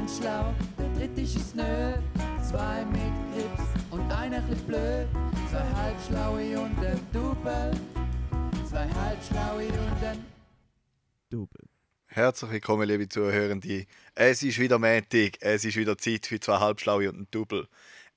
[0.00, 1.92] einen schlau, der dritte ist es nö.
[2.48, 5.06] Zwei mit Grips und einer chli blöd.
[5.50, 7.72] Zwei halbschlaue und ein Double.
[8.68, 10.24] Zwei halbschlaue und ein
[11.28, 11.66] Double.
[12.06, 13.86] Herzlich willkommen, liebe Zuhörende.
[14.14, 17.68] Es ist wieder Montag, es ist wieder Zeit für zwei Halbschlaue und ein Double.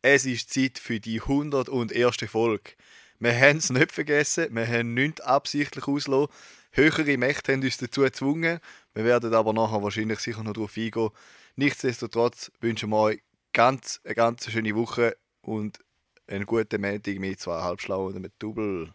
[0.01, 2.17] Es ist Zeit für die 101.
[2.29, 2.71] Folge.
[3.19, 6.33] Wir haben es nicht vergessen, wir haben nichts absichtlich ausgelassen.
[6.71, 8.59] Höhere Mächte haben uns dazu gezwungen.
[8.95, 11.09] Wir werden aber nachher wahrscheinlich sicher noch darauf eingehen.
[11.55, 15.77] Nichtsdestotrotz wünschen wir euch ganz, eine ganz schöne Woche und
[16.25, 18.91] einen guten Montag mit zwei Halbschlauen und mit Double.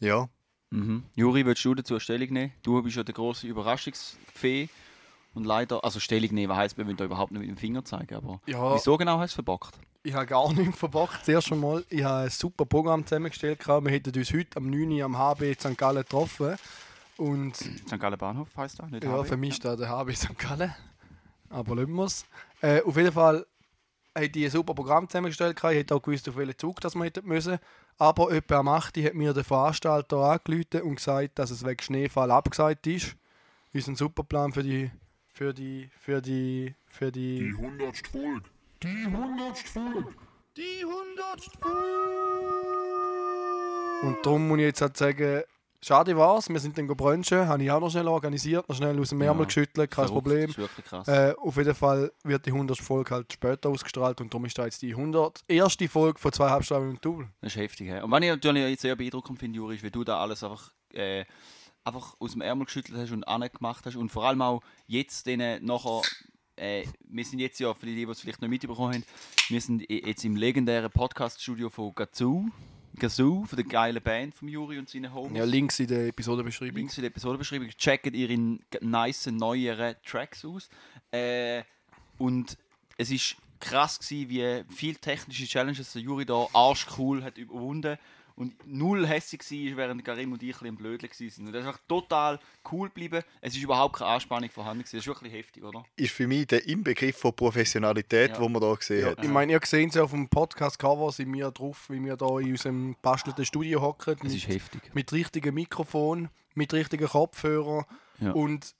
[0.00, 0.28] Ja,
[0.70, 1.02] Mhm.
[1.16, 2.52] Juri, willst du dazu Stellung nehmen?
[2.62, 4.68] Du bist ja der große Überraschungsfee.
[5.34, 8.14] Und leider, also Stellung nehmen heisst, wir wollen da überhaupt nicht mit dem Finger zeigen.
[8.16, 9.78] Aber Ja, wieso genau hast du es verbockt?
[10.02, 11.24] ich habe gar nichts verbockt.
[11.24, 13.58] Zuerst einmal, ich habe ein super Programm zusammengestellt.
[13.60, 13.84] gehabt.
[13.84, 14.90] Wir hätten uns heute am 9.
[14.92, 15.76] Uhr am HB St.
[15.78, 16.56] Gallen getroffen.
[17.16, 17.98] Und St.
[18.00, 18.90] Gallen Bahnhof heisst das?
[18.90, 19.26] Nicht ja, HB?
[19.28, 20.38] für mich ist da der HB St.
[20.38, 20.74] Gallen.
[21.50, 22.24] Aber lassen wir es.
[22.62, 23.46] Äh, auf jeden Fall
[24.14, 25.54] hätte ich ein super Programm zusammengestellt.
[25.56, 25.74] gehabt.
[25.74, 27.58] Ich hätte auch gewusst, auf welchen Zug das wir hätten müssen.
[27.98, 28.96] Aber etwa am 8.
[28.96, 33.14] Uhr hat mir der Veranstalter angerufen und gesagt, dass es wegen Schneefall abgesagt ist.
[33.74, 34.90] Unser Superplan für die.
[35.32, 35.90] Für die.
[35.98, 36.74] Für die.
[36.86, 37.38] Für die.
[37.38, 38.42] Die hundertste Folge.
[38.82, 40.14] Die hundertste Folge.
[40.56, 41.50] die 100.
[44.02, 45.42] Und darum muss ich jetzt halt sagen,
[45.82, 49.10] schade war's, wir sind dann brunchen, habe ich auch noch schnell organisiert, noch schnell aus
[49.10, 50.46] dem Ärmel Ja, geschüttelt, kein Verrückt, Problem.
[50.46, 51.08] Das ist wirklich krass.
[51.08, 52.78] Äh, auf jeden Fall wird die 100.
[52.78, 55.76] Folge halt später ausgestrahlt und darum ist da jetzt die 101.
[55.88, 57.28] Folge von zwei Halbstunden und Double.
[57.40, 57.88] Das ist heftig.
[57.88, 58.00] He?
[58.00, 60.72] Und was ich natürlich jetzt sehr beeindruckend finde, Juri, ist, wie du da alles einfach,
[60.92, 61.24] äh,
[61.84, 63.96] einfach aus dem Ärmel geschüttelt hast und angemacht hast.
[63.96, 66.02] Und vor allem auch jetzt denen nachher.
[66.56, 69.04] Äh, wir sind jetzt ja, für die, die es vielleicht nicht mitbekommen haben,
[69.48, 72.50] wir sind jetzt im legendären Podcast-Studio von Gazoo.
[72.98, 75.38] Gazoo, von der geilen Band von Juri und seinen Homies.
[75.38, 76.76] Ja, Links in der Episodenbeschreibung.
[76.76, 77.68] Links in der Episodenbeschreibung.
[77.68, 80.68] Checkt ihre nice, neueren Tracks aus.
[81.12, 81.62] Äh,
[82.18, 82.58] und
[82.98, 87.96] es ist krass gewesen, wie viele technische Challenges der Juri da arschcool hat überwunden
[88.40, 91.46] und null hässig war, während Karim und ich ein bisschen Blödeln waren.
[91.46, 92.40] Und das ist einfach total
[92.72, 93.22] cool geblieben.
[93.42, 94.82] Es ist überhaupt keine Anspannung vorhanden.
[94.82, 94.96] gewesen.
[94.96, 95.84] Das ist wirklich heftig, oder?
[95.96, 98.40] Ist für mich der Inbegriff von Professionalität, Ja.
[98.40, 99.22] wo man da gesehen Ja, hat.
[99.22, 102.38] ich meine, ihr seht es ja auf dem Podcast-Cover, sind wir drauf, wie wir da
[102.38, 104.16] in unserem bastelten Studio hocken.
[104.24, 104.94] Es ist Mit, heftig.
[104.94, 107.84] mit richtigem Mikrofon, mit richtigen Kopfhörern.
[108.20, 108.32] Ja.
[108.32, 108.74] Und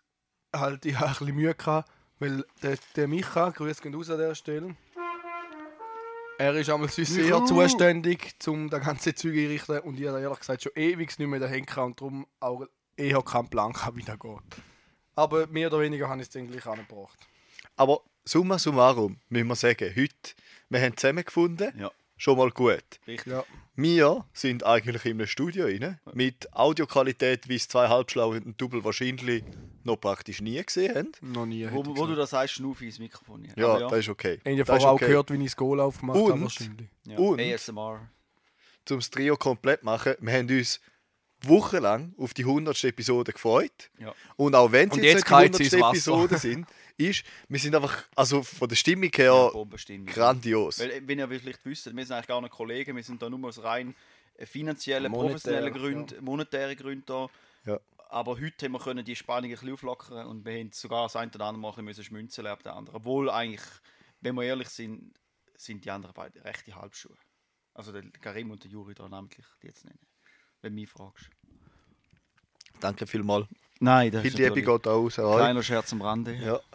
[0.56, 4.18] halt, ich hatte ein bisschen Mühe, gehabt, weil der, der Micha, grüß gehen raus an
[4.18, 4.74] der Stelle,
[6.40, 10.38] er ist einmal sonst sehr zuständig, um das ganze Zeug einrichten und ich habe ehrlich
[10.38, 12.64] gesagt schon ewig nicht mehr daheim gehabt und darum auch
[12.96, 14.38] eher keinen Plan gehabt, wie das geht.
[15.14, 17.18] Aber mehr oder weniger habe ich es dann gleich angebracht.
[17.76, 20.14] Aber summa summarum, müssen wir sagen, heute,
[20.70, 21.90] wir haben zusammengefunden, Ja.
[22.16, 22.84] schon mal gut.
[23.06, 23.30] Richtig.
[23.30, 23.44] Ja.
[23.82, 28.54] Wir sind eigentlich in einem Studio rein, mit Audioqualität, wie es zwei Halbschlaue und ein
[28.56, 29.44] Double wahrscheinlich
[29.84, 31.12] noch praktisch nie gesehen haben.
[31.32, 31.66] Noch nie.
[31.70, 33.44] Wo, ich wo du das sagst, schnufe ich ins Mikrofon.
[33.44, 33.54] hier.
[33.56, 34.38] Ja, Aber das ist okay.
[34.44, 35.06] Vorher ist auch okay.
[35.06, 36.32] gehört, wie ich das Goal aufgemacht habe?
[36.32, 36.88] Und- Wahrscheinlich.
[37.06, 37.16] ja.
[37.18, 38.00] Und- ASMR.
[38.90, 40.80] Um das Trio komplett zu machen, wir haben uns
[41.42, 42.82] wochenlang auf die 100.
[42.84, 43.90] Episode gefreut.
[43.98, 44.12] Ja.
[44.36, 45.60] Und auch wenn es jetzt, jetzt die geht sie 100.
[45.60, 45.90] ins Wasser.
[45.90, 46.66] Episode sind,
[47.00, 50.78] ist, wir sind einfach, also von der Stimmung her, Ja, grandios.
[50.78, 53.28] Weil, äh, wenn ihr vielleicht wisst, wir sind eigentlich gar nicht Kollegen, wir sind da
[53.28, 53.94] nur aus rein
[54.36, 57.28] äh, finanziellen, Monetär, professionellen Gründen, monetären Gründen da.
[57.64, 57.80] Ja.
[58.08, 61.16] Aber heute haben wir können die Spannung ein bisschen auflockern und wir haben sogar das
[61.16, 62.96] eine oder andere bisschen müssen schmunzeln ab der anderen.
[62.96, 63.62] Obwohl eigentlich,
[64.20, 65.14] wenn wir ehrlich sind,
[65.56, 67.16] sind die anderen beiden rechte Halbschuhe.
[67.74, 70.06] Also der Karim und der Juri da namentlich, die jetzt nennen.
[70.60, 71.30] Wenn du mich fragst.
[72.80, 73.46] Danke vielmals.
[73.78, 75.14] Nein, das Viel Liebe geht auch raus.
[75.14, 76.34] Kleiner Scherz am Rande.
[76.34, 76.60] Ja.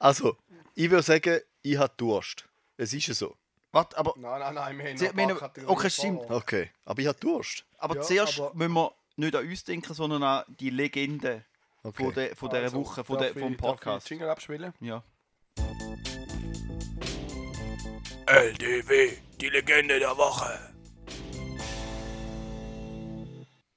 [0.00, 0.36] Also,
[0.76, 2.44] ich würde sagen, ich habe Durst.
[2.76, 3.34] Es ist ja so.
[3.72, 6.30] Warte, aber, Nein, nein, nein, wir haben Sie- noch Kategorien okay, stimmt.
[6.30, 6.70] Okay.
[6.84, 7.64] Aber ich habe Durst.
[7.78, 11.44] aber Ja, zuerst aber- müssen wir nicht an uns denken, sondern an die Legende
[11.82, 12.04] Okay.
[12.04, 14.08] von, der, von dieser Also, Woche, von der, vom ich- darf ich Podcast.
[14.10, 14.72] Jingle abspielen?
[14.78, 15.02] Ja.
[18.26, 20.60] LDW, die Legende der Woche.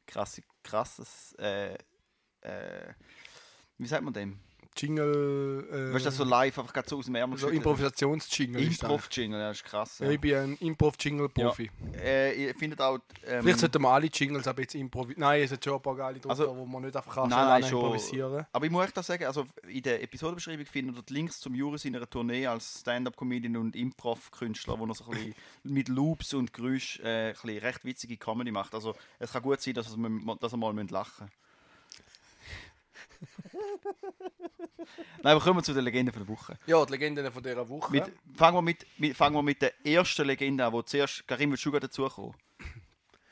[0.06, 0.40] Krass,
[0.71, 1.73] krasses, äh,
[2.41, 2.94] äh,
[3.77, 4.39] wie sagt man dem?
[4.77, 5.68] Jingle.
[5.71, 7.50] Äh, Weißt du, das so live, einfach gerade so aus dem Ärmel so?
[7.50, 8.62] Improvisationsjingle.
[8.62, 10.00] Improv-Jingle, ja, ist krass.
[10.00, 10.12] Ja, Ja.
[10.13, 11.69] ich bin ein Improv-Jingle-Profi.
[12.01, 13.00] Äh, ihr findet auch.
[13.25, 15.19] Ähm, Vielleicht sollten wir alle Jingles aber jetzt improvisieren.
[15.21, 17.63] Nein, es sind schon ein paar geile drunter, Also- wo man nicht einfach kann nein,
[17.63, 21.13] schon improvisieren Aber ich muss euch das sagen, also in der Episodenbeschreibung findet ihr die
[21.13, 25.89] Links zum Juri seiner Tournee als Stand-Up-Comedian und Improv-Künstler, wo er so ein bisschen mit
[25.89, 28.73] Loops und Geräusch äh, ein bisschen recht witzige Comedy macht.
[28.73, 31.41] Also es kann gut sein, dass, er, dass mal lachen müsst.
[35.23, 36.57] Nein, aber kommen wir zu der Legende von der Woche.
[36.65, 37.91] Ja, die Legenden von dieser Woche.
[37.91, 41.53] Mit, fangen, wir mit, mit, fangen wir mit der ersten Legende an, wo zuerst Karim
[41.53, 42.33] gerade dazukommen?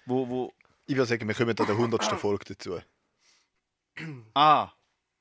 [0.06, 0.54] Wo, wo,
[0.86, 2.04] Ich würde sagen, wir kommen an der 100.
[2.20, 2.80] Folge dazu.
[4.34, 4.70] ah,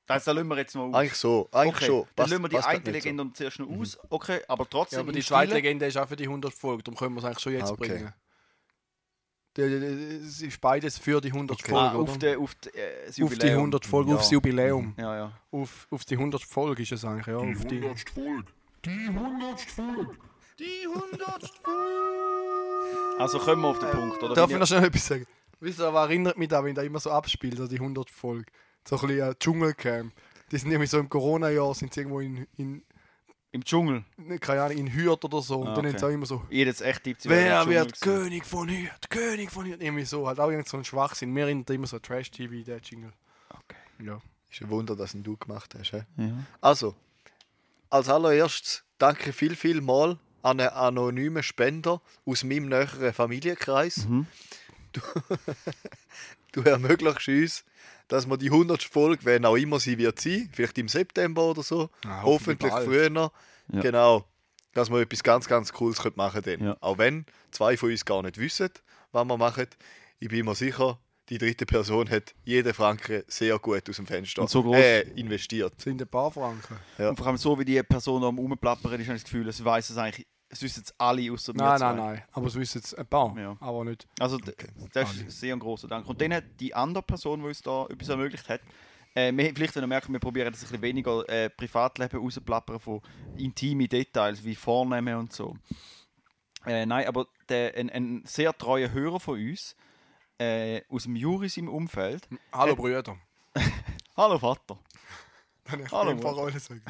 [0.07, 0.95] das lassen wir jetzt noch aus.
[0.95, 2.01] Eigentlich so, eigentlich okay, schon.
[2.03, 2.93] dann Passt- lassen wir die eine nicht so.
[2.93, 3.99] Legende zuerst noch aus.
[4.11, 4.99] Okay, aber trotzdem.
[4.99, 7.25] ja, aber die zweite Legende ist auch für die 100 Folgen, darum können wir es
[7.27, 7.89] eigentlich schon jetzt Ah, okay.
[7.89, 8.15] bringen.
[9.59, 11.75] Es ist beides für die 100 Okay.
[11.75, 12.31] Ah, Folgen, auf, oder?
[12.31, 13.59] die, auf, die, äh, das auf die Jubiläum.
[13.59, 14.17] 100 Folgen, ja.
[14.17, 14.95] aufs Jubiläum.
[14.97, 15.33] Ja, ja.
[15.51, 17.41] Auf, auf die 100 Folge ist es eigentlich, ja.
[17.41, 18.45] Die Auf die, hundertste Folge.
[18.85, 19.09] Die
[20.87, 23.19] hundertste Folge.
[23.19, 24.35] Also kommen wir auf den Punkt, oder?
[24.35, 25.27] Darf ich noch schnell etwas sagen?
[25.61, 28.47] Wisst ihr, aber erinnert mich da, wenn da immer so abspielt, also die 100 Folge.
[28.87, 30.13] So ein bisschen äh, Dschungelcamp.
[30.53, 32.83] Die sind nämlich so im Corona-Jahr, sind sie irgendwo in, in,
[33.51, 34.05] Im Dschungel.
[34.41, 35.61] keine Ahnung, in Hürth oder so.
[35.61, 35.89] Und Ah, dann okay.
[35.95, 39.09] haben sie auch immer so, Jedes echt tippt wer wird König von Hürth?
[39.09, 39.81] König von Hürth?
[39.81, 41.33] Irgendwie so, halt auch irgend so ein Schwachsinn.
[41.33, 43.13] Mir erinnert immer so Trash-TV, der Jingle.
[43.51, 44.05] Okay.
[44.05, 44.21] Ja.
[44.51, 45.91] Ist ein Wunder, dass ihn du gemacht hast.
[45.93, 46.03] He?
[46.17, 46.47] gewesen.
[46.61, 46.95] Also,
[47.91, 54.07] als allererstes danke viel, viel mal an einen anonymen Spender aus meinem näheren Familienkreis.
[54.07, 54.27] Mhm.
[54.93, 55.01] Du,
[56.53, 57.65] du ermöglichst uns,
[58.09, 58.83] dass wir die 100.
[58.83, 63.09] Folge, wenn auch immer sie wird sein, vielleicht im September oder so, Ah, hoffentlich hoffentlich
[63.11, 63.31] früher,
[63.73, 63.81] Ja.
[63.81, 64.25] genau,
[64.75, 66.65] dass wir etwas ganz, ganz Cooles können machen können.
[66.65, 66.77] Ja.
[66.81, 68.71] Auch wenn zwei von uns gar nicht wissen,
[69.13, 69.67] was wir machen.
[70.21, 74.49] Ich bin mir sicher, die dritte Person hat jeden Franken sehr gut aus dem Fenster
[74.49, 75.75] so äh, investiert.
[75.77, 76.77] Das sind ein paar Franken.
[76.97, 77.11] Ja.
[77.11, 79.65] Und vor allem so, wie die Person am Rumplappern ist, habe ich das Gefühl, sie
[79.65, 81.93] weiß es eigentlich, es wissen es alle außer mir Nein, zwei.
[81.93, 82.23] nein, nein.
[82.33, 83.37] Aber es wissen jetzt ein paar.
[83.39, 83.57] Ja.
[83.61, 84.07] Aber nicht.
[84.19, 84.55] Also, d-
[84.93, 86.09] das ist sehr ein grosser Dank.
[86.09, 88.61] Und dann hat die andere Person, die uns da etwas ermöglicht hat,
[89.15, 92.79] äh, wir, vielleicht wenn ihr merkt, wir probieren das ein bisschen weniger äh, Privatleben rausplappern
[92.81, 93.01] von
[93.37, 95.57] intimen Details wie Vornehmen und so.
[96.67, 99.77] Äh, nein, aber der, ein, ein sehr treuer Hörer von uns,
[100.39, 102.29] äh, aus dem Juris im Umfeld.
[102.53, 103.17] Hallo Brüder.
[104.17, 104.79] Hallo Vater.
[105.71, 106.83] Dann ich Hallo, ein paar Rollen sagen.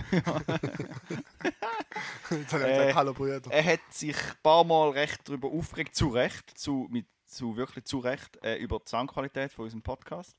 [2.31, 3.41] Jetzt habe ich gesagt, Hallo Brüder.
[3.51, 7.85] Er hat sich ein paar Mal recht darüber aufgeregt, zu Recht, zu, mit, zu wirklich
[7.85, 10.37] zu Recht, äh, über die Soundqualität von unserem Podcast.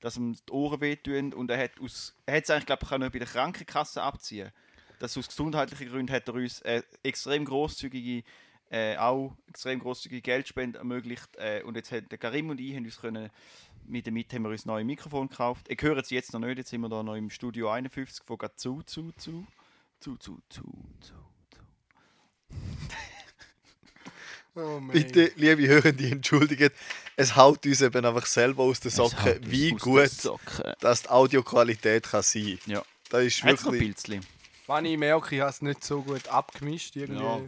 [0.00, 2.88] Dass ihm die Ohren wehtun und er hat aus, er hat es eigentlich, glaube ich,
[2.88, 4.52] können bei der Krankenkasse abziehen
[4.98, 8.22] dass aus gesundheitlichen Gründen hat er uns äh, extrem großzügige
[8.70, 12.84] äh, auch extrem großzügige Geldspende ermöglicht äh, und jetzt hat der Karim und ich haben
[12.84, 13.30] uns können
[13.86, 15.66] mit dem Mit haben wir uns neue Mikrofon gekauft.
[15.68, 18.36] Ich höre es jetzt noch nicht, jetzt sind wir da noch im Studio 51, wo
[18.36, 19.46] gerade zu, zu, zu,
[20.00, 21.14] zu, zu, zu, zu, zu.
[24.56, 24.80] Oh.
[24.92, 26.72] Bitte, liebe Hörende, entschuldigt,
[27.16, 30.72] es haut uns eben einfach selber aus den Es Socken, wie gut Socken.
[30.78, 32.84] dass die Audioqualität kann sein Ja.
[33.08, 33.80] Das ist wirklich...
[33.80, 34.20] Pilzli?
[34.68, 36.94] Wenn ich merke, ich habe es nicht so gut abgemischt.
[36.94, 37.38] Irgendwie Ja.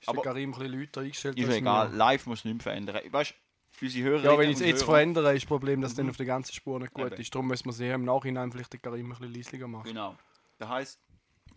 [0.00, 1.38] ist der Karim ein bisschen lauter eingestellt.
[1.38, 1.96] Ist egal, mir.
[1.96, 3.00] live musst du nicht mehr verändern.
[3.08, 3.34] Weißt
[3.82, 4.24] unsere Hörer.
[4.24, 6.10] Ja, wenn ich es jetzt verändere, ist das Problem, dass es dann Mhm.
[6.10, 7.20] auf der ganzen Spur nicht gut Eben.
[7.20, 7.34] ist.
[7.34, 9.84] Darum müssen wir sie im Nachhinein vielleicht den Karim ein bisschen leislicher machen.
[9.88, 10.16] Genau.
[10.58, 11.00] Das heisst,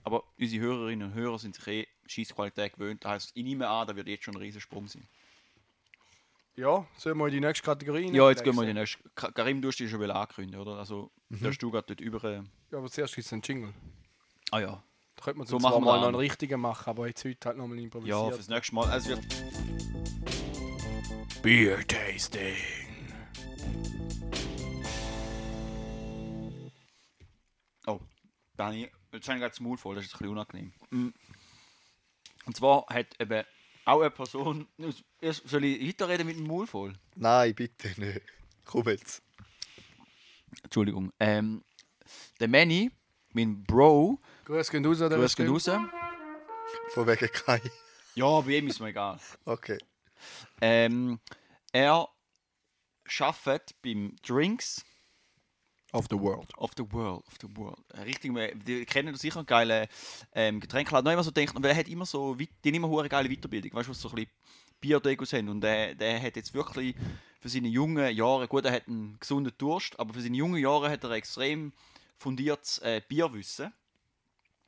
[0.03, 3.03] aber unsere Hörerinnen und Hörer sind sich eh Schießqualität gewöhnt.
[3.03, 5.07] Das heisst, ich nehme an, da wird jetzt schon ein Riesensprung sein.
[6.55, 8.99] Ja, sollen wir in die nächste Kategorie Ja, jetzt gehen wir in die nächste.
[9.15, 10.75] Ka- Karim, du hast dich schon wieder angekündigt, oder?
[10.77, 12.23] Also, da hast du gerade dort über.
[12.25, 12.41] äh,
[12.71, 13.73] Ja, aber zuerst gibt es einen Jingle.
[14.51, 14.83] Ah ja.
[15.15, 17.57] Da könnte man So machen wir mal noch einen richtigen machen, aber jetzt heute halt
[17.57, 18.35] nochmal Ja, improvisiert.
[18.35, 18.89] fürs nächste Mal.
[18.89, 19.80] Also, es wird.
[21.41, 22.55] Beer Tasting.
[27.87, 27.99] Oh,
[28.55, 28.91] da habe ich.
[29.11, 30.71] Jetzt habe ich gerade das Maul voll, das ist ein bisschen unangenehm.
[30.91, 31.09] Mm.
[32.45, 33.43] Und zwar hat eben
[33.85, 34.67] auch eine Person.
[35.21, 36.93] Soll ich weiterreden mit dem Maul voll?
[37.15, 38.21] Nein, bitte nicht.
[38.63, 39.23] Komm jetzt.
[40.63, 41.11] Entschuldigung.
[41.19, 41.63] Ähm,
[42.39, 42.91] der Manny,
[43.33, 45.49] mein Bro, Grüß gehen raus dieser grüß Stelle.
[45.49, 45.69] raus.
[46.89, 47.61] Von wegen Kai.
[48.13, 49.19] Ja, bei ihm ist mir egal.
[49.45, 49.79] Okay.
[50.61, 51.19] Ähm,
[51.71, 52.07] er
[53.19, 54.85] arbeitet beim Drinks
[55.93, 56.57] Of the World.
[56.57, 57.27] of the World.
[57.27, 57.83] Of the world.
[58.05, 59.87] Richtig, äh, die kennen sicher einen geilen
[60.33, 61.03] ähm, Getränkladen.
[61.03, 63.73] Noch immer so denkt, weil er hat immer so, die haben immer eine geile Weiterbildung.
[63.73, 64.31] Weißt du, was so ein bisschen
[64.79, 65.49] Bierdegos haben.
[65.49, 66.95] Und der, der hat jetzt wirklich
[67.41, 70.89] für seine jungen Jahre, gut, er hat einen gesunden Durst, aber für seine jungen Jahre
[70.89, 71.73] hat er extrem
[72.17, 73.73] fundiertes äh, Bierwissen.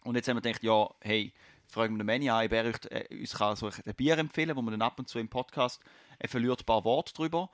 [0.03, 1.31] Und jetzt haben wir gedacht, ja, hey,
[1.73, 4.55] fragen wir den Manny an, ob er euch, äh, uns kann so ein Bier empfehlen
[4.55, 5.81] wo wir dann ab und zu im Podcast,
[6.19, 7.49] er verliert ein paar Worte drüber.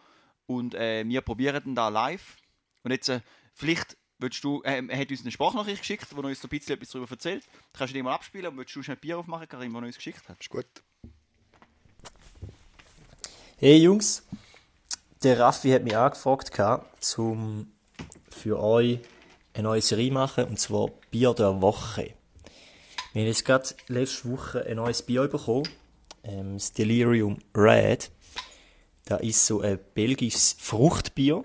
[0.46, 2.38] Und äh, wir probieren dann da live.
[2.84, 3.22] Und jetzt, äh,
[3.54, 6.76] vielleicht willst du, äh, er hat uns eine Sprachnachricht geschickt, wo er uns ein bisschen
[6.76, 7.44] etwas darüber erzählt.
[7.74, 9.86] Kannst du die mal abspielen und willst du schnell ein Bier aufmachen, Karim, wo er
[9.86, 10.40] uns geschickt hat?
[10.40, 10.66] Ist gut.
[13.58, 14.26] Hey Jungs,
[15.24, 17.72] der Raffi hat mich angefragt, gehabt, um
[18.30, 19.00] für euch
[19.54, 22.14] eine neue Serie machen, und zwar Bier der Woche.
[23.14, 25.68] Wir haben jetzt gerade letzte Woche ein neues Bier bekommen,
[26.24, 28.12] ähm, das Delirium Red.
[29.06, 31.44] Das ist so ein belgisches Fruchtbier,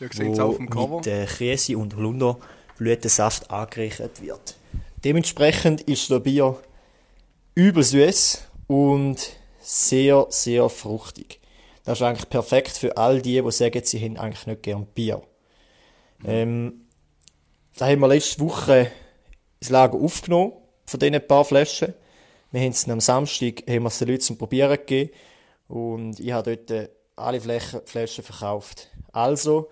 [0.00, 2.38] dem wo mit äh, Käse und Holunder
[2.78, 4.56] Blütensaft angereichert wird.
[5.04, 6.58] Dementsprechend ist das Bier
[7.54, 9.18] übel süß und
[9.60, 11.40] sehr, sehr fruchtig.
[11.84, 15.22] Das ist eigentlich perfekt für all die, die sagen, sie haben eigentlich nicht gern Bier.
[16.24, 16.86] Ähm,
[17.76, 18.90] da haben wir letzte Woche
[19.60, 20.52] ins Lager aufgenommen,
[20.86, 21.94] von diesen paar Flaschen.
[22.52, 25.10] Wir haben es am Samstag haben wir es den Leuten zum Probieren gegeben
[25.68, 28.88] und ich habe dort äh, alle Flächen, Flaschen verkauft.
[29.12, 29.70] Also,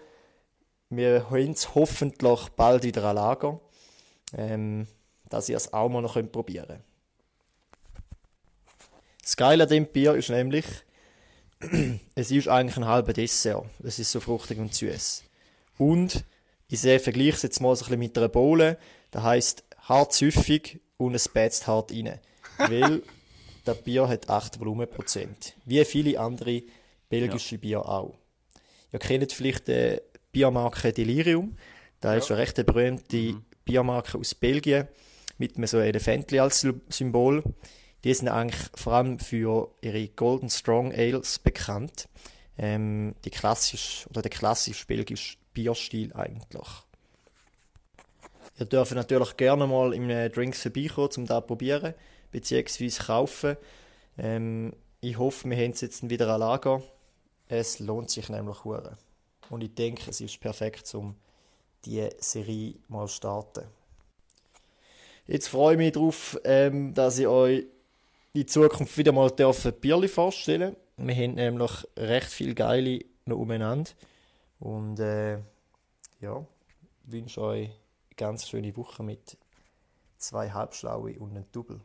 [0.90, 3.61] wir haben es hoffentlich bald wieder an Lager,
[4.37, 4.87] ähm,
[5.28, 6.85] dass ihr es auch mal noch probieren könnt.
[9.23, 10.66] Das Geile an dem Bier ist nämlich,
[12.14, 13.64] es ist eigentlich ein halber Dessert.
[13.83, 15.25] Es ist so fruchtig und süß.
[15.78, 16.25] Und
[16.68, 18.78] ich sehe, vergleiche es jetzt mal so ein bisschen mit einer Bohle.
[19.11, 22.19] Das heisst, hart süffig und es beißt hart rein.
[22.59, 23.03] Weil
[23.65, 25.55] das Bier hat 8 Volumenprozent.
[25.65, 26.63] Wie viele andere
[27.09, 28.15] belgische Bier auch.
[28.93, 30.01] Ihr kennt vielleicht die
[30.33, 31.57] Biermarke Delirium.
[32.01, 34.89] Da ist eine recht berühmte Biermarke aus Belgien
[35.39, 37.43] mit einem so Elefantli als Sy- Symbol.
[38.05, 42.09] Die sind eigentlich vor allem für ihre Golden Strong Ales bekannt.
[42.57, 46.69] Ähm, die klassisch, oder der klassisch belgische Bierstil eigentlich.
[48.59, 51.95] Ihr dürft natürlich gerne mal in einem Drinks vorbeikommen, um das zu probieren,
[52.31, 53.57] beziehungsweise kaufen.
[54.17, 56.83] Ähm, ich hoffe, wir haben es jetzt wieder an Lager.
[57.49, 58.97] Es lohnt sich nämlich hure.
[59.51, 61.17] Und ich denke, es ist perfekt, um
[61.85, 63.65] die Serie mal zu starten.
[65.27, 67.67] Jetzt freue ich mich darauf, ähm, dass ich euch
[68.35, 70.77] in Zukunft wieder mal dürfen Bierli vorstellen.
[70.97, 73.91] Wir haben nämlich recht viel geile noch umeinander.
[74.61, 75.39] Und äh,
[76.21, 76.45] ja,
[77.05, 77.71] wünsche euch
[78.16, 79.38] ganz schöne Woche mit
[80.16, 81.80] zwei Halbschlaue und einem Double.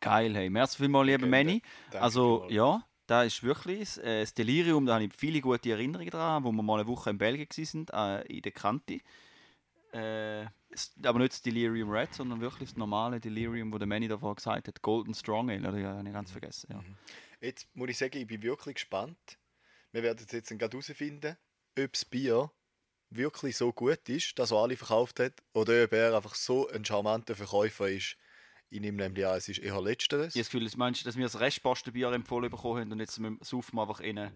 [0.00, 0.48] Geil, hey.
[0.50, 1.62] Merci vielmals, lieber Okay, Manny.
[1.92, 6.10] Also, ja, da ist wirklich das, äh, das Delirium, da habe ich viele gute Erinnerungen
[6.10, 7.48] dran, wo wir mal eine Woche in Belgien
[7.88, 9.00] waren, äh, in der Kante.
[9.92, 10.46] Äh,
[11.02, 14.68] aber nicht das Delirium Red, sondern wirklich das normale Delirium, wo der Manny davor gesagt
[14.68, 15.78] hat, Golden Strong Ale, oder?
[15.78, 16.82] Ja, habe ich ganz vergessen, ja.
[17.40, 19.38] Jetzt muss ich sagen, ich bin wirklich gespannt.
[19.92, 21.36] Wir werden es jetzt gerade herausfinden,
[21.78, 22.50] ob das Bier
[23.10, 26.84] wirklich so gut ist, dass er alle verkauft hat, oder ob er einfach so ein
[26.84, 28.16] charmanter Verkäufer ist.
[28.68, 30.34] Ich nehme nämlich an, es ist eher Letzteres.
[30.34, 33.18] Ich habe das Gefühl, das meinst dass wir das Restpostenbier empfohlen bekommen haben und jetzt
[33.20, 34.32] müssen- saufen wir einfach rein.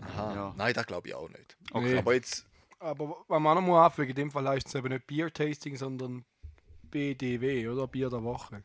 [0.00, 0.34] Aha.
[0.34, 0.54] ja.
[0.56, 1.56] Nein, das glaube ich auch nicht.
[1.72, 1.98] Okay.
[1.98, 2.44] Aber jetzt,
[2.80, 5.76] Aber was man auch noch mal anfliegen, in dem Fall heißt es eben nicht Beer-Tasting,
[5.76, 6.24] sondern
[6.90, 7.86] BDW, oder?
[7.86, 8.62] Bier der Woche.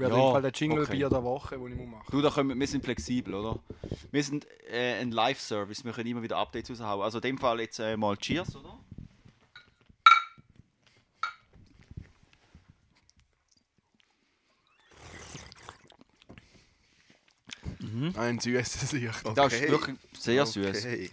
[0.00, 0.96] Wäre Ja, in dem Fall der Jingle okay.
[0.96, 3.58] Bier der Woche, den ich muss machen Du, da können wir, wir sind flexibel, oder?
[4.10, 7.02] Wir sind äh, ein Live-Service, wir können immer wieder Updates raushauen.
[7.02, 8.78] Also in dem Fall jetzt äh, mal Cheers, oder?
[18.16, 19.22] Ein süßes Licht.
[19.34, 20.68] Das ist wirklich sehr süß.
[20.84, 21.10] Okay.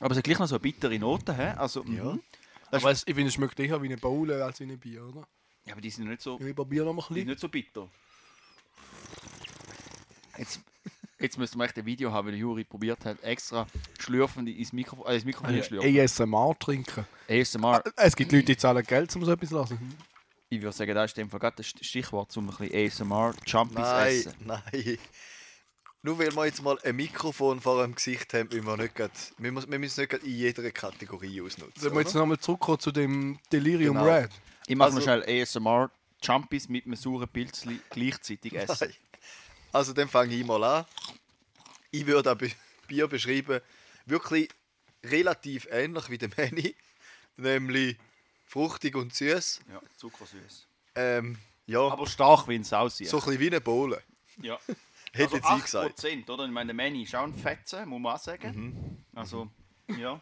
[0.00, 1.50] Aber es hat gleich noch so eine bittere Note, hä?
[1.56, 2.04] Also, Ja.
[2.14, 2.22] mhm.
[2.70, 5.26] Aber es, ich finde, es schmeckt eher wie eine Bowl als wie ein Bier, oder?
[5.64, 7.28] ja, aber die sind nicht so, Ich probiere noch mal ein die sind bisschen.
[7.28, 7.88] nicht so bitter.
[10.38, 10.60] Jetzt,
[11.18, 13.66] jetzt müssten wir echt ein Video haben, weil der Juri probiert hat, extra
[13.98, 15.98] schlürfend ins Mikrofon, äh, ins Mikrofon schlürfen.
[16.00, 17.06] ASMR trinken.
[17.28, 17.82] ASMR.
[17.96, 19.96] Es gibt Leute, die zahlen Geld, um so etwas zu lassen.
[20.50, 23.34] Ich würde sagen, das ist in dem Fall gerade das Stichwort, um ein bisschen ASMR
[23.46, 24.34] Jumpies Nein, essen.
[24.46, 24.98] nein.
[26.02, 29.10] Nur weil wir jetzt mal ein Mikrofon vor dem Gesicht haben, müssen wir, nicht grad,
[29.36, 31.74] wir müssen, wir müssen nicht in jeder Kategorie ausnutzen.
[31.76, 34.08] Sollen wir jetzt nochmal zurückkommen zu dem Delirium Genau.
[34.08, 34.30] Red?
[34.68, 35.90] Ich mache Also- noch schnell ASMR
[36.22, 38.76] Jumpies mit einem sauren Pilzli gleichzeitig essen.
[38.88, 38.94] Nein.
[39.78, 40.84] Also dann fange ich mal an.
[41.92, 42.50] Ich würde ein Be-
[42.88, 43.60] Bier beschreiben,
[44.06, 44.48] wirklich
[45.04, 46.74] relativ ähnlich wie der Manny,
[47.36, 47.96] nämlich
[48.44, 49.60] fruchtig und süß.
[49.70, 50.66] Ja, zuckersüß.
[50.96, 53.06] Ähm, ja, Aber stark wie ein Sausier.
[53.08, 54.02] so ein bisschen wie eine Bohle,
[54.42, 54.58] ja.
[55.12, 56.02] hätte jetzt ich gesagt.
[56.02, 56.08] Mhm.
[56.24, 56.44] 8%, oder?
[56.46, 59.04] Ich meine, der Manny ist auch ein Fetzen, muss man auch sagen.
[59.14, 59.48] Also,
[59.96, 60.20] ja.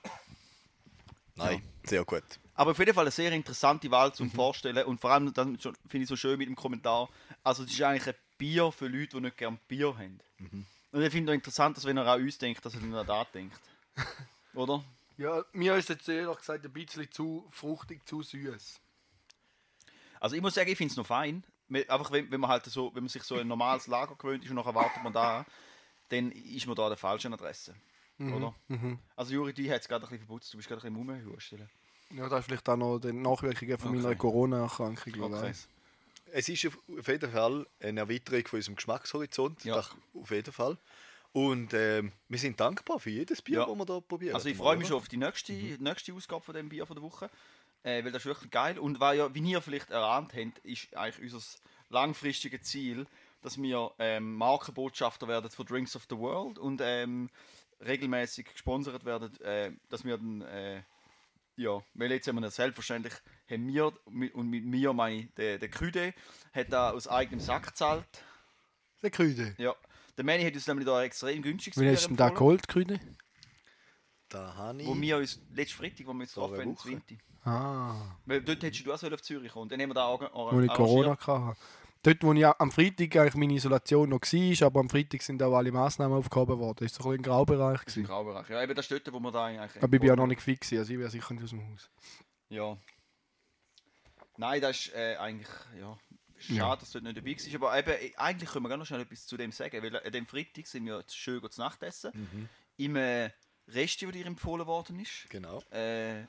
[1.37, 2.25] Nein, sehr gut.
[2.53, 4.15] Aber auf jeden Fall eine sehr interessante Wahl Mhm.
[4.15, 7.09] zum Vorstellen und vor allem schon- finde ich so schön mit dem Kommentar.
[7.43, 10.21] Also, es ist eigentlich ein Bier für Leute, die nicht gerne Bier haben.
[10.39, 10.67] Mhm.
[10.93, 13.07] Und ich finde es interessant, dass wenn er an uns denkt, dass er dann an
[13.07, 13.61] das denkt.
[14.55, 14.83] Oder?
[15.19, 18.81] Ja, mir ist jetzt ehrlich gesagt ein bisschen zu fruchtig, zu süß.
[20.21, 21.43] Also ich muss sagen, ich finde es noch fein.
[21.89, 24.51] Einfach wenn, wenn man halt so, wenn man sich so ein normales Lager gewöhnt ist
[24.51, 25.45] und nachher wartet man da,
[26.09, 27.75] dann ist man da an der falschen Adresse.
[28.19, 28.55] Oder?
[29.17, 31.69] Also Juri, du hast gerade ein bisschen verputzt, du bist gerade ein bisschen rumhustellen.
[32.15, 34.17] Ja, das ist vielleicht auch noch die Nachwirkungen von meiner Okay.
[34.17, 35.13] Corona-Erkrankung.
[35.17, 35.53] wer Okay.
[36.33, 39.65] Es ist auf jeden Fall eine Erweiterung von unserem Geschmackshorizont.
[39.65, 39.77] Ja.
[39.77, 40.77] Das auf jeden Fall.
[41.33, 43.67] Und ähm, wir sind dankbar für jedes Bier, Ja.
[43.67, 44.35] das wir hier probieren.
[44.35, 47.03] Also ich freue mich schon auf die nächste, nächste Ausgabe von dem Bier von der
[47.03, 47.31] Woche,
[47.83, 48.79] äh, weil das ist wirklich geil.
[48.79, 51.45] Und weil ja, wie ihr vielleicht erahnt habt, ist eigentlich unser
[51.91, 53.07] langfristiges Ziel,
[53.43, 57.29] dass wir ähm, Markenbotschafter werden von Drinks of the World und ähm,
[57.85, 60.83] regelmäßig gesponsert werden, äh, dass wir dann äh,
[61.57, 63.15] ja, weil jetzt haben wir selbstverständlich,
[63.51, 63.93] haben wir,
[64.35, 66.15] und mit mir meine ich, der, der Küde,
[66.53, 68.07] hat da aus eigenem Sack gezahlt.
[69.03, 69.55] Der Krüde.
[69.59, 69.75] Ja.
[70.17, 72.99] Der Manny hat uns nämlich da extrem günstig Wie hast du denn da geholt, Krüde?
[74.29, 74.89] Da habe ich.
[74.89, 76.83] Wo wir uns, letzten Freitag, wo wir uns getroffen haben, in Woche.
[76.83, 77.19] Zwinti.
[77.45, 79.69] Ah, Weil dort hättest du auch auf Zürich kommen.
[79.69, 80.21] Dann haben wir da auch
[80.53, 81.57] wo ich Corona hatte.
[82.03, 85.57] Dort, wo ich am Freitag eigentlich meine Isolation noch war, aber am Freitag sind auch
[85.57, 86.87] alle Massnahmen aufgehoben worden.
[86.87, 87.81] Das war so ein bisschen ein Graubereich.
[87.81, 88.05] Im Gewesen.
[88.05, 88.49] Graubereich.
[88.49, 89.83] Ja, eben das ist dort, wo wir da eigentlich...
[89.83, 91.69] Aber ich bin ja noch nicht fix, gewesen, also ich wäre sicher nicht aus dem
[91.69, 91.91] Haus.
[92.49, 92.77] Ja.
[94.39, 95.99] Nein, das ist äh, eigentlich, ja...
[96.39, 96.77] Schade, Ja.
[96.77, 97.55] dass du nicht dabei warst.
[97.55, 99.83] Aber eben, äh, eigentlich können wir gerne noch schnell etwas zu dem sagen.
[99.83, 102.11] Weil an dem Freitag sind wir schön zu Nacht essen.
[102.15, 102.49] Mhm.
[102.77, 103.31] Im äh,
[103.69, 105.25] Resti, das dir empfohlen worden ist.
[105.31, 105.63] Genau.
[105.73, 106.29] Äh, Ich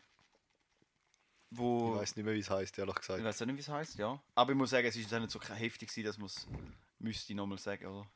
[1.51, 1.95] wo...
[1.95, 3.21] weiß nicht mehr, wie es heißt, ehrlich Ich gesagt.
[3.23, 4.17] weiß auch nicht, wie es heißt, ja.
[4.35, 6.47] Aber ich muss sagen, es ist nicht so heftig, gewesen, dass man es
[6.99, 8.07] müsste ich nochmal sagen, oder?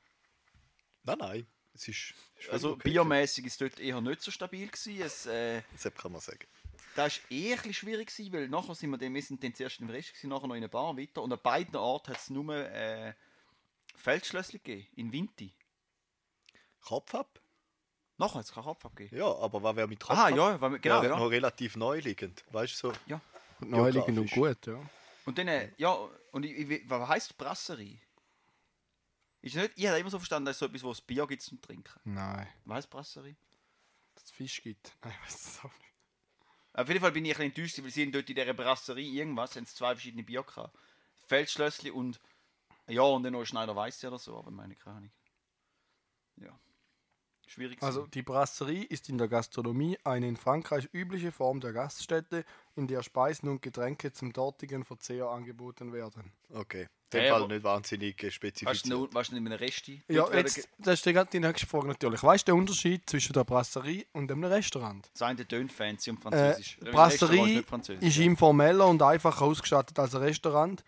[1.03, 1.47] Nein, nein.
[1.73, 2.13] Es ist.
[2.37, 2.89] ist Also okay.
[2.89, 5.01] biomäßig ist dort eher nicht so stabil gewesen.
[5.01, 6.47] Es, äh, Das kann man sagen.
[6.95, 9.79] Das war eher ein schwierig gewesen, weil nachher sind wir dann, wir sind dann zuerst
[9.79, 12.29] im Rest gewesen, nachher noch in einer Bar weiter und an beiden Orten hat es
[12.29, 13.13] nur äh,
[13.95, 15.53] Feldschlössli gegeben, in Winti.
[16.81, 17.39] Kopf ab?
[18.17, 19.17] Nachher hat es keinen Kopf gegeben.
[19.17, 20.35] Ja, aber was wäre mit Kopf Aha, ab?
[20.35, 21.17] ja, weil genau, ja, ja.
[21.17, 22.43] Noch relativ neu liegend.
[22.51, 22.93] Weißt du so?
[23.59, 24.61] Und Neuliegend und Geografisch.
[24.65, 24.89] gut, ja.
[25.25, 25.91] Und dann, äh, ja,
[26.31, 27.99] und ich, ich, was heisst Brasserie?
[29.43, 31.41] Ist nicht, ich habe immer so verstanden, dass es so etwas, wo es Bier gibt
[31.41, 31.99] zum Trinken.
[32.03, 33.35] Nein, Was heisst Brasserie?
[34.15, 34.95] dass es Fisch gibt.
[35.03, 35.90] Nein, ich weiß es auch nicht.
[36.73, 39.65] Auf jeden Fall bin ich ein enttäuscht, weil sie dort in dieser Brasserie irgendwas, haben
[39.65, 40.77] zwei verschiedene Bier gehabt.
[41.27, 42.19] Feldschlössli und
[42.87, 45.11] ja, und dann noch Schneider Weiße oder so, aber meine keine Ahnung.
[46.37, 46.59] Ja.
[47.51, 47.83] Schwierig.
[47.83, 52.87] Also die Brasserie ist in der Gastronomie eine in Frankreich übliche Form der Gaststätte, in
[52.87, 56.31] der Speisen und Getränke zum dortigen Verzehr angeboten werden.
[56.53, 56.83] Okay.
[57.13, 58.85] In dem Ja, Fall nicht wahnsinnig weißt du, spezifiziert.
[58.87, 60.01] noch- weißt du nicht mit einem Resti?
[60.07, 62.23] Ja, jetzt, das ist gerade die nächste Frage natürlich.
[62.23, 65.09] Weißt du den Unterschied zwischen der Brasserie und einem Restaurant?
[65.11, 66.77] Das eine tönt fancy und Äh, französisch.
[66.77, 68.23] Restaurant Brasserie nicht französisch, ist ja.
[68.23, 70.85] informeller und einfacher ausgestattet als ein Restaurant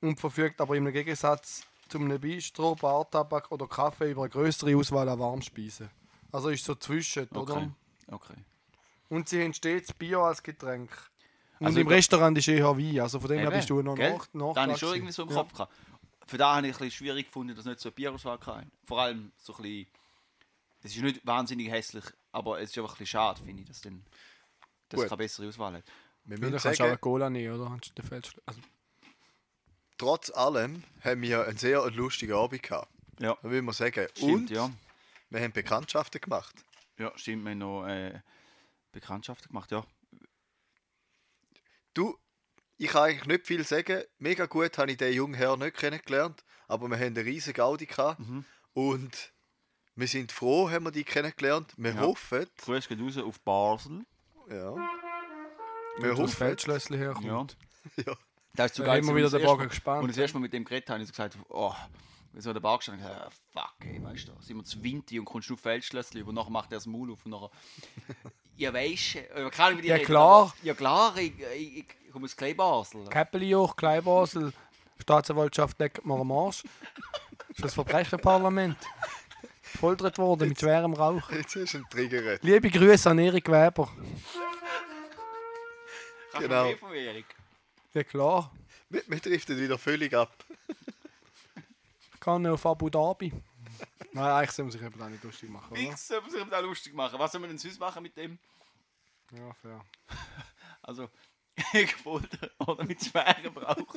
[0.00, 5.08] und verfügt aber im Gegensatz zu einem Bistro, Bartabak oder Kaffee über eine größere Auswahl
[5.08, 5.88] an Warmspeisen.
[6.32, 7.38] Also ist so zwischen, Okay.
[7.38, 7.70] oder?
[8.08, 8.34] okay.
[9.08, 10.90] Und sie haben stets Bier als Getränk.
[11.58, 13.00] Und Also im da- Restaurant ist eher Wein.
[13.00, 14.12] Also von dem her bist du noch gell?
[14.14, 15.34] nach, nach Da habe ich schon irgendwie so im ja.
[15.34, 15.74] Kopf gehabt.
[16.26, 18.66] Für da habe ich ein bisschen schwierig gefunden, dass nicht so eine Bierauswahl hatte.
[18.84, 19.86] Vor allem so ein bisschen.
[20.82, 23.80] Das ist nicht wahnsinnig hässlich, aber es ist einfach ein bisschen schade, finde ich, dass
[23.82, 24.02] dann
[24.88, 25.84] das keine bessere Auswahl hat.
[26.24, 27.78] Wir müssen kannst du auch eine sagen, Cola nehmen, oder?
[28.46, 28.60] Also,
[29.98, 32.88] trotz allem haben wir einen sehr lustigen Abend gehabt.
[33.18, 33.36] Ja.
[33.42, 34.06] Das will man sagen.
[34.14, 34.70] Stimmt, Und ja.
[35.30, 36.54] Wir haben Bekanntschaften gemacht.
[36.98, 38.20] Ja, stimmt, wir haben noch äh,
[38.92, 39.84] Bekanntschaften gemacht, ja.
[41.94, 42.16] Du,
[42.76, 44.02] ich kann eigentlich nicht viel sagen.
[44.18, 47.86] Mega gut habe ich den jungen Herrn nicht kennengelernt, aber wir haben eine riesige Gaudi
[47.86, 48.20] gehabt.
[48.20, 48.44] Mhm.
[48.72, 49.32] Und
[49.96, 51.74] wir sind froh, haben wir die kennengelernt.
[51.76, 52.00] Wir Ja.
[52.00, 54.04] hoffen, Grüß geht raus auf Basel.
[54.48, 54.74] ja.
[55.98, 57.56] wir hoffen, Feldschlössli herkommt.
[57.96, 58.04] Ja.
[58.06, 58.16] ja.
[58.54, 60.02] Da ist sogar als wieder erste Bogen gespannt.
[60.02, 61.74] Und das erste Mal mit dem geredet habe ich so gesagt, oh,
[62.32, 64.64] wir sind an der Bar gestanden und gesagt, ah, fuck, ey, weißt du, sind wir
[64.64, 67.32] zu Winti und kommst du auf Feldschlössli und nachher macht er das Maul auf und
[67.32, 67.50] nachher,
[68.56, 70.42] ja weisst ich kann nicht mit dir Ja, reden, klar.
[70.42, 73.04] aber- Ja klar, ich, ich, ich komme aus Kleibasel.
[73.08, 74.52] Käppeli hoch, Kleinbasel,
[75.00, 76.62] Staatsanwaltschaft legt mir am Arsch.
[76.62, 78.76] Das ist das Verbrecherparlament.
[79.72, 81.30] Gefoltert worden mit schwerem Rauch.
[81.30, 82.38] Jetzt hast du einen Trigger.
[82.42, 83.88] Liebe Grüße an Erik Weber.
[86.32, 86.64] Kannst du genau.
[86.64, 87.26] mehr von Erik?
[87.94, 88.52] Ja klar,
[88.88, 90.32] Wir, wir driften wieder völlig ab.
[92.20, 93.32] ich kann auf Abu Dhabi.
[94.12, 95.80] Nein, eigentlich soll man sich eben auch nicht lustig machen, oder?
[95.80, 97.18] Fix, soll man sich da lustig machen.
[97.18, 98.38] Was soll man denn sonst machen mit dem?
[99.32, 99.84] Ja, fair.
[100.82, 101.08] Also,
[101.72, 103.94] gefoltert oder mit schwerem Rauch.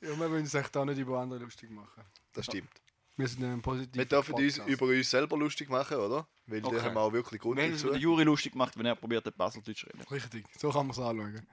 [0.00, 2.04] Ja, wir wollen uns echt da nicht über andere lustig machen.
[2.32, 2.70] Das stimmt.
[3.16, 3.96] Wir sind ein positiv.
[3.96, 6.26] Wir dürfen uns über uns selber lustig machen, oder?
[6.46, 6.76] Weil Okay.
[6.76, 7.88] da haben wir auch wirklich Grund Wir haben dazu.
[7.88, 10.02] über den Juri lustig gemacht, wenn er probiert hat, Baseldeutsch zu reden.
[10.10, 11.46] Richtig, so kann man es anschauen.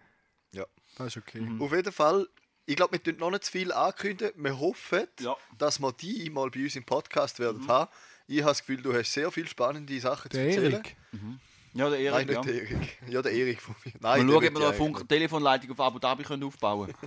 [0.52, 0.66] Ja.
[0.96, 1.42] Das ist okay.
[1.42, 1.62] Mhm.
[1.62, 2.28] Auf jeden Fall,
[2.66, 4.32] ich glaube, wir tun noch nicht zu viel ankündigen.
[4.44, 5.32] Wir hoffen, Ja.
[5.52, 5.58] Mhm.
[5.58, 7.92] dass wir die mal bei uns im Podcast werden haben.
[8.28, 10.74] Ich habe das Gefühl, du hast sehr viele spannende Sachen zu Der erzählen.
[10.74, 10.96] Erik.
[11.76, 12.42] Ja, der Nein, Erik, nicht ja.
[12.42, 12.98] der Erik.
[13.10, 13.94] Ja, der Erik von mir.
[14.00, 16.94] Mal Nein, schauen, der ob wir ja noch eine Telefonleitung auf Abu Dhabi können aufbauen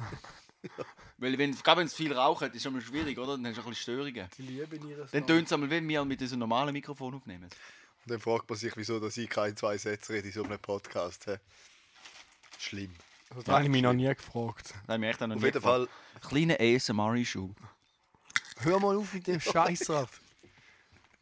[1.18, 3.36] Weil, wenn, gerade wenn es viel raucht, ist es immer schwierig, oder?
[3.38, 4.28] Dann hast du ein bisschen Störungen.
[4.36, 7.44] Die lieben ihres Dann tönt es einmal, wenn wir mit diesem normalen Mikrofon aufnehmen.
[7.44, 7.56] nicht.
[8.06, 11.26] Dann fragt man sich, wieso dass ich keine zwei Sätze rede in so einem Podcast.
[12.58, 12.92] Schlimm.
[13.30, 14.74] Also, das habe ich mich noch nie gefragt.
[14.86, 15.88] Da haben wir echt noch Auf nie jeden gefragt.
[16.22, 17.50] Fall, Kleiner ASMR-Issue.
[18.58, 20.08] Hör mal auf mit dem Scheiß ab.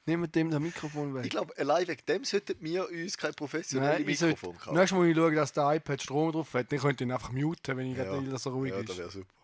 [0.07, 1.25] Nehmt dem das Mikrofon weg.
[1.25, 4.77] ich glaube, allein wegen dem sollten wir uns kein professionelles Nein, ich sollte, Mikrofon kaufen.
[4.77, 7.33] nächstes Mal, ich schaue, dass der iPad Strom drauf hat, dann könnt ihr ihn einfach
[7.33, 8.05] muten, wenn ich Ja.
[8.05, 8.89] gerade will, dass er ruhig Ja, ist.
[8.91, 9.35] das wäre super.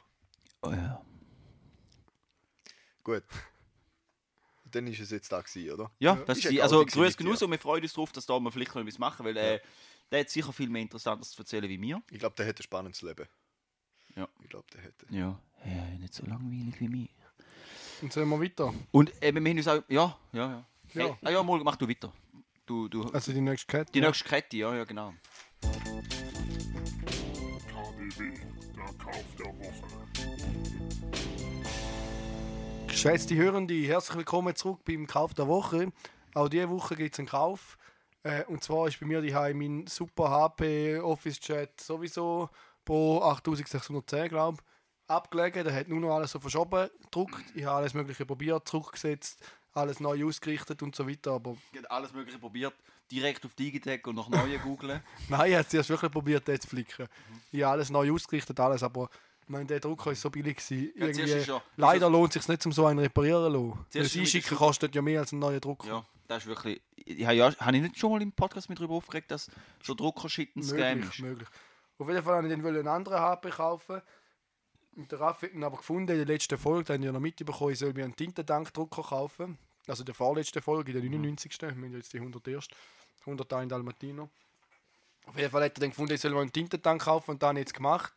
[0.62, 1.03] Oh ja.
[3.03, 3.23] Gut.
[4.70, 5.90] Dann ist es jetzt da gewesen, oder?
[5.99, 6.23] Ja, Ja.
[6.27, 8.38] das Ist ist ja also grüß mit genug und wir freuen uns darauf, dass da
[8.38, 9.61] wir vielleicht noch etwas machen, weil äh,
[10.11, 12.03] der hat sicher viel mehr Interessantes zu erzählen wie mir.
[12.11, 13.27] Ich glaube, der hätte ein spannendes Leben.
[14.16, 14.29] Ja.
[14.42, 15.07] Ich glaube, der hätte.
[15.11, 17.09] Ja, ja nicht so langweilig wie mir.
[18.03, 18.75] Und sollen wir weiter?
[18.90, 20.64] Und eben, wir haben uns auch, ja, ja, ja.
[20.94, 21.05] Ja.
[21.05, 22.12] Hey, ah, ja, mal, mach du weiter.
[22.66, 23.92] Du, du, Also die nächste Kette.
[23.92, 25.14] die nächste Kette, ja, ja, genau.
[25.61, 25.81] KDW,
[28.77, 30.09] der Kauf der Woche.
[32.88, 35.92] Geschätzte Hörende, herzlich willkommen zurück beim Kauf der Woche.
[36.35, 37.79] Auch diese Woche gibt es einen Kauf.
[38.23, 42.51] Äh, und zwar ist bei mir die mein super HP Office Chat sowieso
[42.85, 45.65] Pro 8610, glaube ich, abgelegen.
[45.65, 47.45] Der hat nur noch alles so verschoben, gedruckt.
[47.55, 49.39] Ich habe alles Mögliche probiert, zurückgesetzt,
[49.73, 51.33] alles neu ausgerichtet und so weiter.
[51.33, 51.57] Aber
[51.89, 52.75] alles Mögliche probiert,
[53.11, 55.01] direkt auf Digitec und nach neuen googlen.
[55.29, 57.07] nein, ich habe es wirklich probiert, den zu flicken.
[57.53, 59.09] Ich habe alles neu ausgerichtet, alles, aber
[59.43, 60.59] ich meine, der Drucker ist so billig.
[60.59, 60.93] Gewesen.
[60.95, 63.87] Irgendwie, ja- leider lohnt es sich nicht, um so einen reparieren zu lassen.
[63.93, 65.89] Das Einschicken kostet ja mehr als ein neuer Drucker.
[65.89, 66.81] Ja, das ist wirklich.
[66.95, 69.51] Ich habe ja, habe ich nicht schon mal im Podcast mit darüber aufgeregt, dass
[69.83, 71.19] so Druckershit ein Scam möglich, ist?
[71.19, 71.49] möglich.
[71.99, 74.01] Auf jeden Fall wollte ich dann einen anderen HP kaufen.
[74.97, 77.21] Und der Raffi hat ihn aber gefunden in der letzten Folge, da haben ja noch
[77.21, 79.59] mitbekommen, ich soll mir einen Tintentankdrucker kaufen.
[79.88, 81.61] Also der vorletzte Folge, in der 99.
[81.61, 82.69] Wir haben jetzt die 101.
[83.21, 84.29] 101 Dalmatiner.
[85.27, 87.59] Auf jeden Fall hat er dann gefunden, ich soll mir einen Tintentank kaufen und ich
[87.59, 88.12] jetzt gemacht.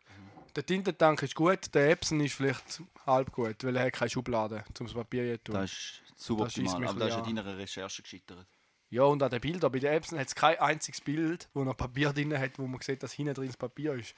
[0.55, 4.63] Der Tintentank ist gut, der Epson ist vielleicht halb gut, weil er hat keine Schublade,
[4.79, 5.55] um das Papier zu tun.
[5.55, 8.47] Das ist super Das scheisst optimal, mich aber das ist an deiner Recherche gescheitert.
[8.89, 9.71] Ja, und an den Bildern.
[9.71, 12.79] Bei den Epson hat es kein einziges Bild, wo noch Papier drin hat, wo man
[12.81, 14.13] sieht, dass hinten drin das Papier ist.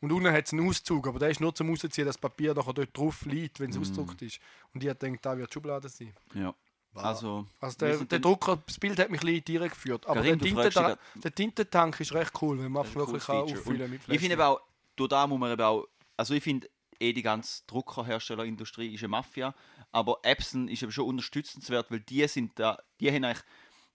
[0.00, 2.54] Und unten hat es einen Auszug, aber der ist nur zum Rausziehen, dass das Papier
[2.54, 4.40] nachher dort drauf liegt, wenn es ausgedruckt ist.
[4.72, 6.14] Und ich denke, da wird die Schublade sein.
[6.34, 6.54] Ja.
[6.94, 10.06] Also, Also der, der Drucker, das Bild hat mich ein bisschen geführt.
[10.06, 13.22] Aber Karin, der, du fragst Tintenta dich der Tintentank ist recht cool, wenn man wirklich
[13.22, 13.58] Feature.
[13.58, 14.60] auffüllen mit Ich finde auch,
[14.96, 19.08] durch da muss man eben auch, also ich finde, eh die ganze Druckerherstellerindustrie ist eine
[19.08, 19.54] Mafia,
[19.96, 23.42] aber Epson ist eben schon unterstützenswert, weil die sind da, die haben eigentlich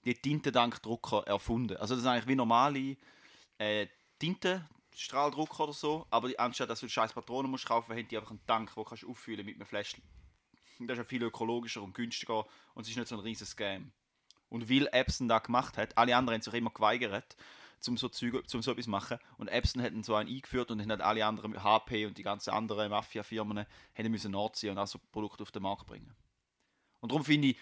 [0.03, 1.77] die Tintendankdrucker erfunden.
[1.77, 2.97] Also das sind eigentlich wie normale
[3.59, 3.85] äh,
[4.17, 8.31] Tintenstrahldrucker oder so, aber die, anstatt dass du scheiß Patronen musst kaufen, haben die einfach
[8.31, 10.01] einen Tank, wo kannst du auffüllen mit einem Fläschchen.
[10.79, 13.91] Das ist ja viel ökologischer und günstiger und es ist nicht so ein riesiges Scam.
[14.49, 17.37] Und weil Epson da gemacht hat, alle anderen haben sich immer geweigert,
[17.82, 19.17] zum so, Zeug, zum so etwas zu machen.
[19.38, 22.89] Und Epson hat so einen eingeführt und dann alle anderen, HP und die ganzen anderen
[22.89, 23.65] Mafia-Firmen,
[23.98, 26.15] haben müssen nachziehen und auch so Produkte auf den Markt bringen.
[27.00, 27.58] Und darum finde ich,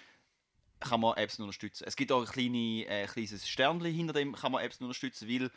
[0.80, 1.86] kann man Epson unterstützen.
[1.88, 5.52] Es gibt auch ein kleine, äh, kleines Sternchen hinter dem, kann man Epson unterstützen, weil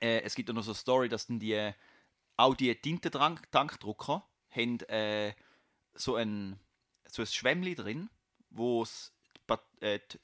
[0.00, 1.72] äh, es gibt auch noch so eine Story, dass dann die,
[2.36, 5.34] auch die Tintentankdrucker haben äh,
[5.94, 6.58] so ein,
[7.08, 8.10] so ein Schwämmli drin,
[8.50, 9.12] wo es
[9.48, 10.18] die äh, die,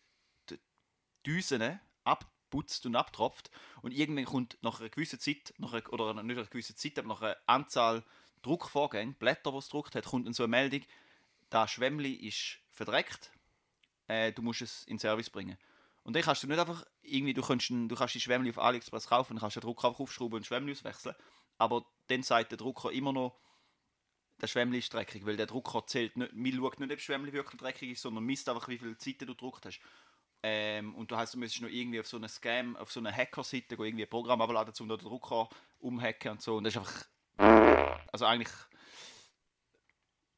[0.51, 0.59] die
[1.25, 1.81] Düsen
[2.49, 3.51] abputzt und abtropft
[3.83, 6.99] und irgendwann kommt nach einer gewissen Zeit, nach einer, oder nicht nach einer gewissen Zeit,
[6.99, 8.05] aber nach einer Anzahl
[8.43, 10.83] Druckvorgänge, Blätter, die es druckt hat, kommt dann so eine Meldung,
[11.51, 13.33] das Schwämmli ist verdreckt,
[14.07, 15.59] äh, du musst es in Service bringen.
[16.05, 19.09] Und dann kannst du nicht einfach irgendwie, du kannst, du kannst die Schwämmli auf AliExpress
[19.09, 21.15] kaufen, dann kannst den Drucker einfach aufschrauben und Schwämmli auswechseln,
[21.59, 23.37] aber dann sagt der Drucker immer noch,
[24.41, 27.61] der Schwämmli ist dreckig, weil der Drucker zählt nicht, mir schaut nicht, ob Schwämmli wirklich
[27.61, 29.81] dreckig ist, sondern misst einfach, wie viele Seiten du gedruckt hast.
[30.43, 33.15] Ähm, und du heißt, du müsstest noch irgendwie auf so eine Scam, auf so eine
[33.15, 35.49] Hacker-Seite irgendwie ein Programm abladen, um den Drucker
[35.81, 36.57] umhacken und so.
[36.57, 37.05] Und das ist einfach.
[38.13, 38.53] Also eigentlich.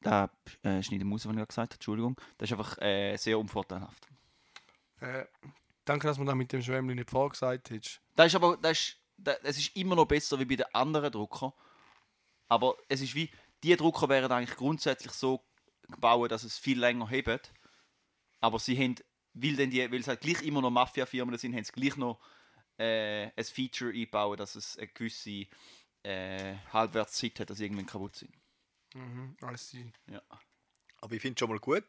[0.01, 0.31] Da
[0.63, 2.19] äh, schneide Maus, was ich gerade gesagt habe, Entschuldigung.
[2.37, 4.07] Das ist einfach äh, sehr unvorteilhaft.
[4.99, 5.25] Äh,
[5.85, 8.01] danke, dass man da mit dem Schwämmli nicht vorgesagt hat.
[8.15, 11.11] Das ist aber, das ist, das, es ist immer noch besser wie bei den anderen
[11.11, 11.53] Druckern.
[12.47, 13.29] Aber es ist wie,
[13.63, 15.43] die Drucker wären eigentlich grundsätzlich so
[15.89, 17.53] gebaut, dass es viel länger hebt.
[18.39, 18.95] Aber sie haben,
[19.33, 22.19] weil, denn die, weil es halt gleich immer noch Mafia-Firmen sind, haben sie gleich noch
[22.77, 25.45] äh, ein Feature eingebaut, dass es eine gewisse
[26.03, 28.33] äh, Halbwertszeit hat, dass sie irgendwann kaputt sind.
[28.93, 29.91] Mhm, alles die.
[30.07, 30.21] Ja.
[30.97, 31.83] Aber ich finde es schon mal gut.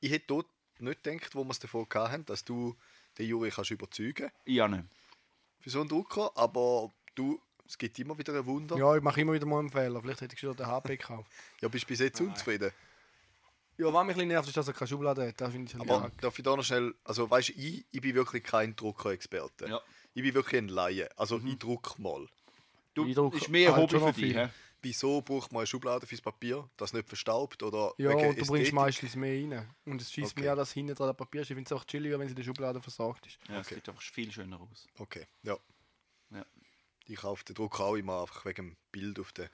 [0.00, 0.46] Ich hätte dort
[0.78, 2.76] nicht gedacht, wo wir es davon hatten, dass du
[3.18, 4.84] den Juri kannst überzeugen Ja, nicht.
[5.60, 6.30] für so einen Drucker.
[6.36, 8.76] Aber du, es gibt immer wieder ein Wunder.
[8.76, 10.00] Ja, ich mache immer wieder mal einen Fehler.
[10.00, 11.30] Vielleicht hätte ich schon den HP gekauft.
[11.60, 12.70] Ja, bist du bis jetzt unzufrieden.
[13.78, 15.40] Ja, was mich ein bisschen nervt, ist, dass er keine Schublade hat.
[15.40, 18.00] Das finde ich Aber bisschen darf ich da noch schnell, also weißt du, ich, ich
[18.00, 19.68] bin wirklich kein Drucker-Experte.
[19.68, 19.80] Ja.
[20.14, 21.08] Ich bin wirklich ein Laie.
[21.16, 22.26] Also ich druck mal.
[22.94, 24.36] Du, Eindruck ist mehr halt Hobby für dich.
[24.80, 28.42] Wieso braucht man eine Schublade fürs Papier, das nicht verstaubt oder Ja, und du bringst
[28.42, 28.72] Ästhetik?
[28.74, 29.68] meistens mehr rein.
[29.84, 30.42] Und es schießt Okay.
[30.42, 31.50] mir auch, dass hinten dran Papier ist.
[31.50, 33.38] Ich finde es auch chilliger, wenn sie in der Schublade versorgt ist.
[33.48, 34.86] Ja, es sieht einfach viel schöner aus.
[34.98, 35.56] Okay, ja.
[36.30, 36.44] Ja.
[37.06, 39.50] Ich kaufe den Drucker auch immer einfach wegen dem Bild auf der,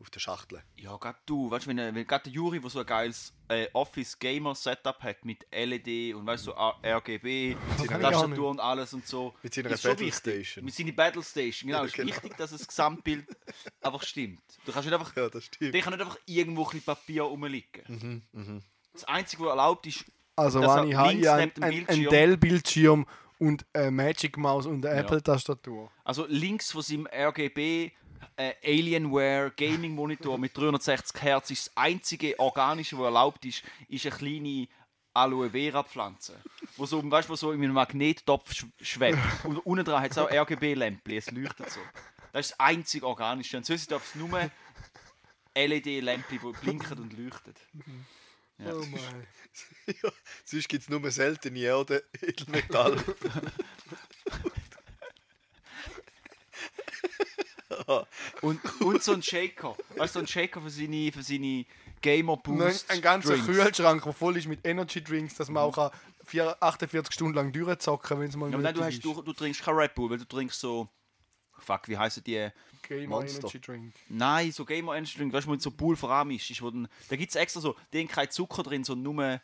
[0.00, 0.62] auf der Schachtel.
[0.76, 3.66] Ja, gerade du, weißt du, wenn, wenn gerade der Juri, der so ein geiles äh,
[3.72, 7.56] Office-Gamer-Setup hat mit LED und weißt du, so RGB,
[7.86, 9.34] Tastatur und alles und so.
[9.42, 10.20] Mit seiner ist schon Battle wichtig.
[10.48, 10.64] Station.
[10.64, 11.78] Mit seiner Battle Station, genau.
[11.80, 12.08] Ja, Es ist genau.
[12.14, 13.26] wichtig, dass das Gesamtbild
[13.80, 14.40] einfach stimmt.
[14.64, 15.74] Du kannst nicht einfach, Ja, das stimmt.
[15.74, 18.22] der kann nicht einfach irgendwo ein bisschen Papier rumliegen.
[18.32, 20.04] Mhm, Das Einzige, was erlaubt ist,
[20.36, 23.06] Also Das wenn hat ich habe dem ein, Bildschirm- Dell-Bildschirm
[23.40, 25.00] und eine Magic Maus und eine Ja.
[25.02, 25.90] Apple-Tastatur.
[26.04, 27.92] Also links von seinem RGB
[28.38, 34.06] äh, Alienware Gaming Monitor mit 360 Hertz ist das einzige organische, was erlaubt ist, ist
[34.06, 34.68] eine kleine
[35.12, 36.40] Aloe Vera Pflanze,
[36.76, 39.18] wo so, weißt, wo so in einem Magnettopf sch schwebt.
[39.42, 41.80] Und unten dran hat es auch RGB Lämpchen, es leuchtet so.
[42.32, 43.56] Das ist das einzige organische.
[43.56, 44.50] Und sonst darf es nur
[45.56, 47.54] LED Lämpchen, die blinken und leuchten.
[48.58, 48.72] Ja.
[48.72, 49.26] Oh mein.
[50.02, 50.10] ja,
[50.44, 52.96] sonst gibt es nur seltene Erde, Edelmetall.
[58.42, 59.76] Und, und so ein Shaker.
[59.96, 61.64] Weißt du, so ein Shaker für seine, für seine
[62.00, 62.90] Gamer Boost.
[62.90, 63.46] ein, ganzer Drinks.
[63.46, 65.90] Kühlschrank, der voll ist mit Energy Drinks, dass man auch kann
[66.24, 69.32] vier- 48 Stunden lang durchzocken kann, wenn es mal Ja, nein, du, hast, du, du
[69.32, 70.88] trinkst kein Red Bull, weil du trinkst so.
[71.60, 72.48] Fuck, wie heißen die?
[72.86, 73.40] Gamer Monster.
[73.40, 73.94] Energy Drink.
[74.08, 76.62] Nein, so Gamer Energy Drink, weißt du, mit so Pulveramisch ist.
[77.08, 79.40] Da gibt es extra so, die haben kein Zucker drin, sondern nur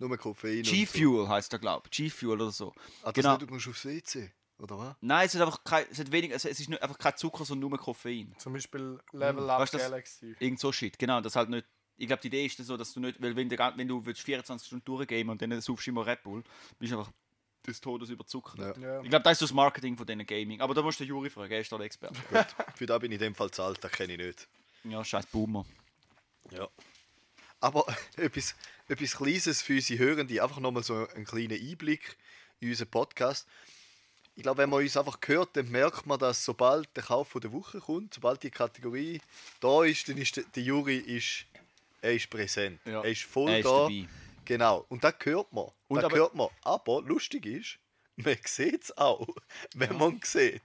[0.00, 0.58] nur Koffein.
[0.58, 0.72] und so.
[0.72, 1.96] G-Fuel heißt der, glaube ich.
[1.96, 2.72] G-Fuel oder so.
[3.02, 3.36] Ah, das Genau.
[3.36, 4.96] nicht, du musst aufs WC, oder was?
[5.00, 7.70] Nein, es, hat einfach kein, es, hat wenig, es ist nicht einfach kein Zucker, sondern
[7.70, 8.34] nur Koffein.
[8.38, 10.36] Zum Beispiel Level Up Weißt Galaxy.
[10.38, 11.20] Irgend so Shit, genau.
[11.20, 11.66] Das halt nicht.
[11.96, 14.22] Ich glaube, die Idee ist so, dass du nicht, weil wenn, der, wenn du willst
[14.22, 16.44] 24 Stunden durchgehen und dann suchst du immer Red Bull,
[16.78, 17.12] bist du einfach
[17.66, 18.76] des Todes überzuckert.
[18.78, 18.82] Ja.
[18.82, 19.02] Ja.
[19.02, 20.60] Ich glaube, das ist das Marketing von diesen Gaming.
[20.60, 22.16] Aber da musst du den Juri fragen, er ist der Experte.
[22.76, 24.48] Für da bin ich in dem Fall zu alt, das kenne ich nicht.
[24.84, 25.64] ja, scheiß Boomer.
[26.50, 26.68] Ja.
[27.60, 27.84] Aber
[28.16, 28.54] etwas,
[28.88, 32.16] etwas Kleines für unsere Hörende, einfach nochmal so einen kleinen Einblick
[32.60, 33.46] in unseren Podcast.
[34.38, 37.40] Ich glaube, wenn man uns einfach hört, dann merkt man, dass sobald der Kauf von
[37.40, 39.20] der Woche kommt, sobald die Kategorie
[39.60, 41.44] da ist, dann ist der, der Juri ist,
[42.00, 42.78] er ist präsent.
[42.84, 43.02] Ja.
[43.02, 43.70] Er ist voll Er ist da.
[43.82, 44.06] dabei.
[44.44, 44.86] Genau.
[44.90, 45.64] Und das hört man.
[45.88, 46.46] Und das aber- hört man.
[46.62, 47.78] Aber lustig ist,
[48.16, 49.26] man sieht es auch,
[49.74, 50.62] wenn man sieht.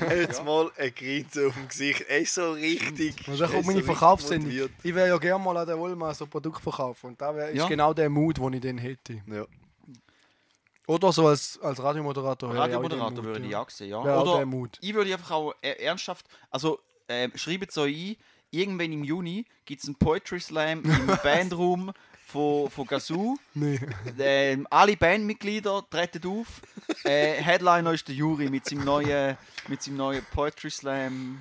[0.00, 2.02] Er hat jetzt mal ein Grinsen auf dem Gesicht.
[2.02, 3.16] Er ist so richtig.
[3.24, 4.68] Das ist er auch ist so meine richtig Verkaufssendung.
[4.82, 7.06] Ich wäre ja gerne mal an der Wollma so Produkt verkaufen.
[7.06, 7.68] Und da wär, ist Ja.
[7.68, 9.22] genau der Mut, den ich dann hätte.
[9.26, 9.46] Ja.
[10.86, 12.54] Oder so als, als Radiomoderator.
[12.54, 13.62] Radiomoderator würde ich ja.
[13.62, 13.98] auch sehen, ja.
[13.98, 14.78] Auch Oder der Mut.
[14.80, 18.16] ich würde einfach auch äh, ernsthaft, also ähm, schreibt es euch ein,
[18.50, 21.92] irgendwann im Juni gibt es einen Poetry Slam im Bandraum
[22.26, 23.36] von, von Gazoo.
[23.54, 23.80] Nee.
[24.18, 26.60] Ähm, alle Bandmitglieder treten auf.
[27.04, 29.36] Äh, Headliner ist der Juri mit seinem neuen,
[29.68, 31.38] mit seinem neuen Poetry Slam.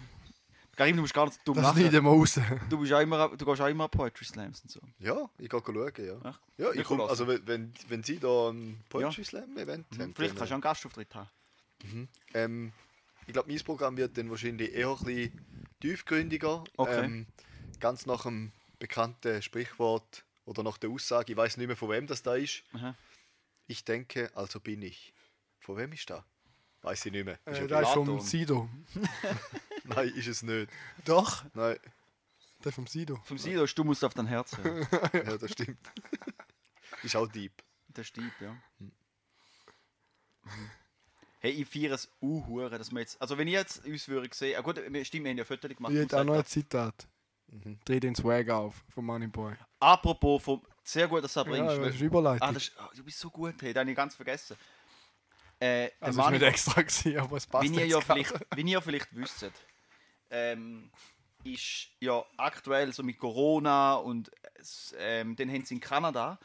[0.75, 1.79] Karim, du musst gar nicht dumm Das lachen.
[1.81, 2.39] schneiden wir raus.
[2.69, 4.79] Du, bist auch immer, du gehst auch immer an Poetry Slams und so.
[4.99, 6.19] Ja, ich gehe schauen, ja.
[6.23, 10.13] Ach, Ja, ich komm, also wenn, wenn, wenn Sie da ein Poetry Slam Event haben,
[10.15, 11.29] Vielleicht kannst du auch einen Gastauftritt haben.
[12.33, 12.71] ähm,
[13.27, 15.45] ich glaube, mein Programm wird dann wahrscheinlich eher ein bisschen
[15.79, 16.63] tiefgründiger.
[16.77, 17.05] Okay.
[17.05, 17.27] Ähm,
[17.79, 22.07] ganz nach dem bekannten Sprichwort oder nach der Aussage, ich weiß nicht mehr von wem
[22.07, 22.63] das da ist.
[22.73, 22.95] Aha.
[23.67, 25.13] Ich denke, also bin ich.
[25.59, 26.23] Von wem ist das?
[26.81, 27.39] Weiß ich nicht mehr.
[27.45, 28.19] Ist Äh, ja der ist vom Platon.
[28.25, 28.69] Sido.
[29.83, 30.71] Nein, ist es nicht.
[31.05, 31.77] Doch, Nein,
[32.63, 33.17] der vom Sido.
[33.25, 34.87] Vom Sido ist du musst auf dein Herz hören.
[35.13, 35.79] ja, das stimmt.
[37.03, 37.51] ist auch deep.
[37.87, 38.55] Der Stieb, ja.
[41.39, 43.21] Hey, ich feiere es uh, dass wir jetzt.
[43.21, 44.55] Also, wenn ich jetzt uns würde sehen.
[44.57, 45.91] Ah, gut, wir- stimmt, wir haben ja Fotos gemacht.
[45.91, 46.45] Ich vom hätte auch noch ein.
[46.45, 47.07] Zitat.
[47.85, 49.53] Dreh den Swag auf von Moneyboy.
[49.79, 51.85] Apropos, vom, sehr gut, dass du das Ja, bringst.
[51.85, 52.47] das ist Überleitung.
[52.47, 54.57] ah, das ist, ah, du bist so gut, hey, das habe ich ganz vergessen.
[55.59, 58.23] Äh, der also ist nicht extra gewesen, aber es passt wie ihr jetzt ja gerade.
[58.25, 59.51] vielleicht, wie ihr vielleicht wisst,
[60.33, 60.91] ähm,
[61.43, 64.31] ist ja aktuell so mit Corona und
[64.97, 66.39] ähm, dann haben sie in Kanada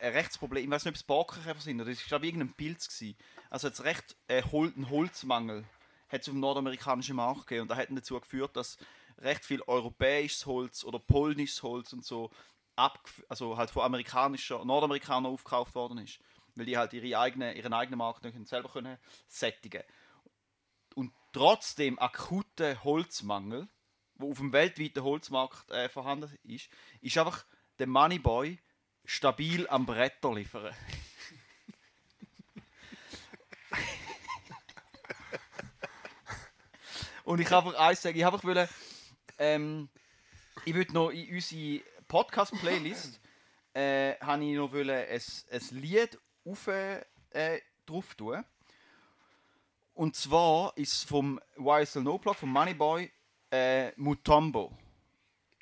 [0.00, 0.64] ein Rechtsproblem.
[0.64, 3.16] Ich weiß nicht, ob es Borkenkäfer sind oder es war irgendein Pilz gewesen.
[3.50, 5.64] Also jetzt recht äh, Hol einen Holzmangel
[6.08, 8.78] hat es auf dem nordamerikanischen Markt gegeben und das hat dazu geführt, dass
[9.18, 12.30] recht viel europäisches Holz oder polnisches Holz und so
[12.76, 16.18] also halt von amerikanischer Nordamerikanern aufgekauft worden ist,
[16.56, 19.82] weil die halt ihre eigene, ihren eigenen Markt nicht selber können sättigen
[21.34, 23.66] und trotzdem akute Holzmangel,
[24.14, 26.68] wo auf dem weltweiten Holzmarkt äh, vorhanden ist,
[27.00, 27.44] ist einfach
[27.78, 28.58] der Moneyboy
[29.04, 30.72] stabil am Bretter liefern.
[37.24, 38.68] Und ich einfach eins sagen, ich einfach wollen,
[39.38, 39.88] ähm,
[40.64, 43.18] ich würde noch in unsere Podcast-Playlist
[43.74, 45.20] äh, ich noch wollen ein,
[45.50, 48.44] ein Lied auf, äh, drauf tun.
[49.94, 53.10] Und zwar ist es vom YSL No Plug, vom Moneyboy,
[53.50, 54.76] äh, Mutombo.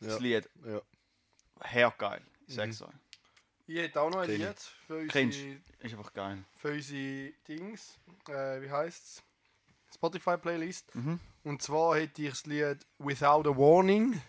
[0.00, 0.18] Das Ja.
[0.18, 0.50] Lied.
[0.64, 0.80] Ja.
[1.62, 2.22] Her geil.
[2.46, 2.88] Ich sag's euch.
[3.66, 4.30] Ich hätte auch noch ein.
[4.30, 6.44] Lied für Kennst unsere, Ist einfach geil.
[6.58, 7.98] für unsere Dings.
[8.28, 9.22] Äh, wie heißt's?
[9.94, 10.94] Spotify-Playlist.
[10.94, 11.20] Mhm.
[11.44, 14.20] Und zwar hätte ich das Lied Without a Warning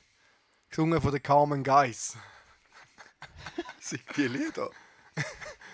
[0.70, 2.18] gesungen von den Carmen Guys.
[3.80, 4.70] Sind die Lieder?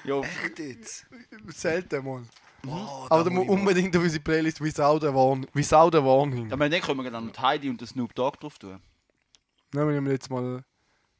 [0.04, 1.06] Jo, Echt jetzt?
[1.48, 2.24] Selten mal.
[2.68, 6.48] Oh, Aber da du muss unbedingt auf unsere Playlist Without a, Warn Without a Warning.
[6.48, 8.82] ja, aber dann können wir dann noch Heidi und Snoop Dogg drauf tun.
[9.72, 10.64] Nehmen wir jetzt mal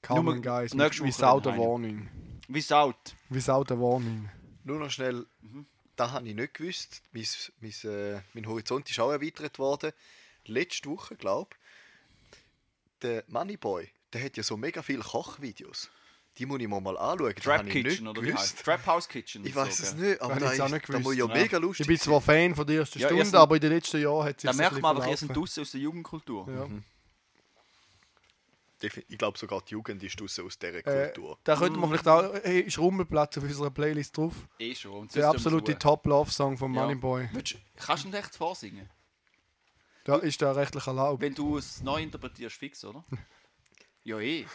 [0.10, 1.58] Nur Guys nächste mit Without a.
[1.58, 2.10] Warning.
[2.48, 2.96] Without.
[3.30, 4.30] Without a warning.
[4.64, 5.26] Nur noch schnell,
[5.96, 7.04] da habe ich nicht gewusst.
[7.12, 7.26] Mein,
[7.62, 9.92] mein, äh, mein Horizont ist auch erweitert worden.
[10.46, 11.52] Letzte Woche, glaube
[12.32, 12.38] ich,
[13.02, 15.90] der Moneyboy, der hat ja so mega viele Kochvideos.
[16.40, 17.36] Die muss ich mir mal anschauen.
[17.36, 18.44] Trap ich Kitchen, oder wie gewusst.
[18.56, 19.46] heißt Trap House Kitchen.
[19.46, 21.42] Ich weiß so, es nicht, aber Habe da, ich ist, nicht da muss ja gewusst.
[21.42, 24.02] mega Ich lustig bin zwar Fan von der ersten Ja, Stunde, aber in den letzten
[24.02, 26.48] Jahren hat sich Da merkt man einfach, ihr sind draußen aus der Jugendkultur.
[26.50, 26.68] Ja.
[28.82, 31.38] Defi- Ich glaube sogar die Jugend ist draussen aus dieser Äh, Kultur.
[31.44, 34.34] da könnte man vielleicht auch, hey, ist Rummelplatz auf unserer Playlist drauf.
[34.58, 34.94] Eh schon.
[34.94, 35.78] Und Der absolute.
[35.78, 36.84] Top-Love-Song von Ja.
[36.84, 37.28] Moneyboy.
[37.76, 38.90] Kannst du ihn echt vorsingen?
[40.06, 41.22] Da ist der rechtlich erlaubt.
[41.22, 43.04] Wenn du es neu interpretierst, fix, oder?
[44.06, 44.46] ja, eh.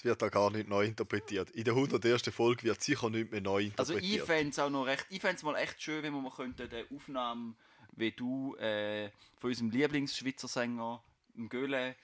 [0.00, 1.50] Es wird da gar nicht neu interpretiert.
[1.50, 2.22] In der 101.
[2.30, 4.20] Folge wird sicher nicht mehr neu Also interpretiert.
[4.22, 6.30] ich fände es auch noch recht, ich fände es mal echt schön, wenn wir mal
[6.30, 7.52] könnten die Aufnahme,
[7.96, 11.04] wie du äh, von unserem Lieblingsschweizer Sänger,
[11.36, 11.96] dem Göhle,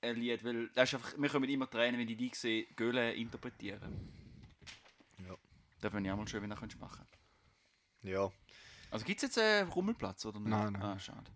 [0.00, 3.12] ein Lied, weil das ist einfach, wir können immer Tränen, wenn ich die sehe, Göhle
[3.14, 3.80] interpretieren.
[5.26, 5.34] Ja.
[5.80, 7.04] Das fände ich auch mal schön, wenn du das machen
[8.02, 8.30] ja.
[8.92, 10.50] Also gibt es jetzt einen Rummelplatz, oder nicht?
[10.50, 10.82] Nein, nein.
[10.82, 11.32] Ah, schade.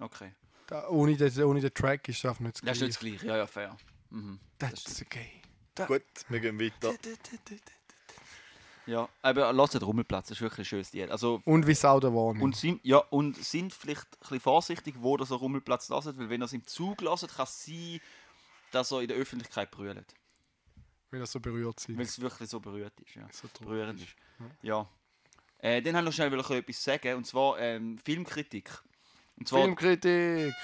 [0.00, 0.32] Okay.
[0.66, 3.04] Da, ohne, den, ohne den Track ist es einfach nicht das Das ist Gleiche.
[3.04, 3.76] nicht das Gleiche, ja, ja, fair.
[4.10, 4.40] Mhm.
[4.58, 5.42] That's okay.
[5.86, 6.94] Gut, wir gehen weiter.
[8.86, 11.10] Ja, aber lasst den Rummelplatz, das ist wirklich ein schönes Lied.
[11.10, 12.42] Also, Und Without a warning.
[12.42, 16.30] Und sind, ja, und sind vielleicht ein bisschen vorsichtig, wo ihr so Rummelplatz lasst, weil
[16.30, 18.00] wenn ihr es im Zug lasst, kann es sein,
[18.70, 20.14] dass er in der Öffentlichkeit brüllt.
[21.10, 21.98] Weil er so berührt sind.
[21.98, 23.14] Weil es wirklich so berührt ist.
[23.14, 23.28] Ja.
[23.30, 24.14] So berührend ist.
[24.62, 24.88] Ja.
[25.58, 28.70] Äh, dann habe ich noch schnell wollte ich etwas sagen, und zwar ähm, Filmkritik.
[29.36, 30.54] Und zwar Filmkritik!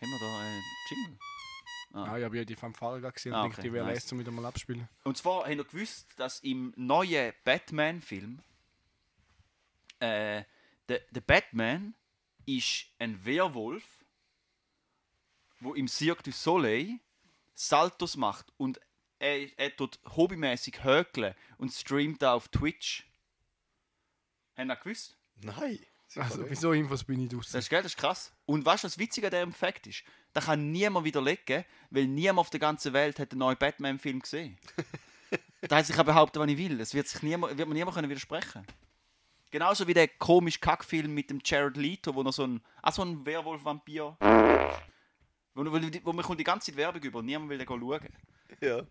[0.00, 1.18] haben wir da einen Jingle.
[1.92, 4.06] Ah, ja, ich habe die Fanfare gesehen Ah, und okay, denke, die wäre nice.
[4.06, 4.88] zum wieder mal abspielen.
[5.04, 8.40] Und zwar haben wir gewusst, dass im neuen Batman-Film
[10.00, 10.44] äh,
[10.88, 11.94] der, der Batman
[12.46, 14.04] ist ein Werwolf,
[15.60, 16.98] wo im Cirque du Soleil
[17.54, 18.80] Saltos macht und
[19.18, 23.04] er, er tut hobbymäßig hökeln und streamt da auf Twitch.
[24.56, 25.16] Haben ihr gewusst?
[25.42, 25.78] Nein.
[26.16, 27.52] Also, wieso Infos bin ich draußen?
[27.52, 28.32] Das ist, gell, das ist krass.
[28.46, 30.04] Und weißt du, was witzig an diesem Fakt ist?
[30.32, 34.56] Da kann niemand widerlegen, weil niemand auf der ganzen Welt hat den neuen Batman-Film gesehen.
[35.60, 36.80] da heißt, ich kann behaupten, was ich will.
[36.80, 38.66] Es wird, sich niemand, wird mir niemand können widersprechen
[39.50, 43.02] Genauso wie der komische Kackfilm mit dem Jared Leto, wo noch so ein, ah, so
[43.02, 44.16] ein Werwolf-Vampir.
[45.54, 48.08] Wo, wo, wo man die ganze Zeit Werbung über niemand will den schauen.
[48.60, 48.82] Ja.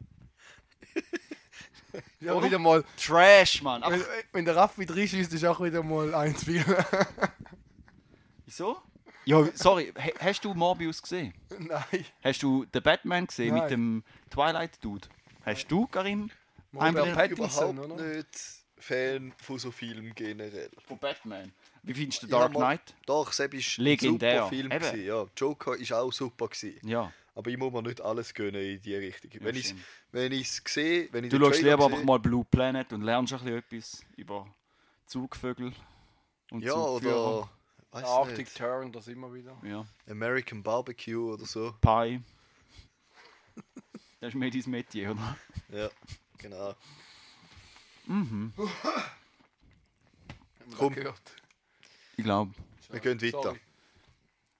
[2.19, 2.83] Ja, auch wieder mal.
[2.97, 3.81] Trash, Mann.
[3.81, 6.63] Wenn, Aber, wenn der Raffi reinschießt, ist auch wieder mal eins viel.
[8.45, 8.77] wieso?
[9.25, 11.33] Ja, sorry, ha- hast du Morbius gesehen?
[11.59, 12.05] Nein.
[12.23, 13.63] Hast du den Batman gesehen Nein.
[13.63, 15.07] mit dem Twilight-Dude?
[15.45, 16.29] Hast du, Karim?
[16.73, 18.03] Robert Einblick- Pattinson, Überhaupt oder?
[18.15, 18.27] nicht
[18.79, 20.69] Fan von so Filmen generell.
[20.87, 21.51] Von Batman.
[21.83, 22.93] Wie findest du Ich Dark Knight?
[23.05, 24.31] Doch, Sepp ist Legendär.
[24.31, 24.69] ein super Film.
[24.69, 25.25] Gewesen, ja.
[25.35, 26.47] Joker ist auch super.
[26.47, 26.87] Gewesen.
[26.87, 27.11] Ja.
[27.33, 29.31] Aber ich muss mir nicht alles gönnen in die Richtung.
[29.41, 29.73] wenn ich
[30.17, 33.39] wenn es sehe, wenn ich Du schaust lieber einfach mal Blue Planet und lernst ein
[33.39, 34.47] bisschen etwas über
[35.05, 35.71] Zugvögel
[36.51, 37.49] und Ja, Zugführer.
[37.91, 39.55] oder Arctic nicht, Turn, das immer wieder.
[39.63, 41.73] Ja, American Barbecue oder so.
[41.81, 42.21] Pi.
[44.19, 45.37] das ist mehr dein Metier, oder?
[45.69, 45.89] Ja,
[46.37, 46.73] genau.
[48.05, 48.53] Mhm.
[50.77, 50.93] Komm.
[50.93, 51.21] Gehört.
[52.17, 52.53] Ich glaube.
[52.89, 53.41] Wir gehen weiter.
[53.41, 53.59] Sorry.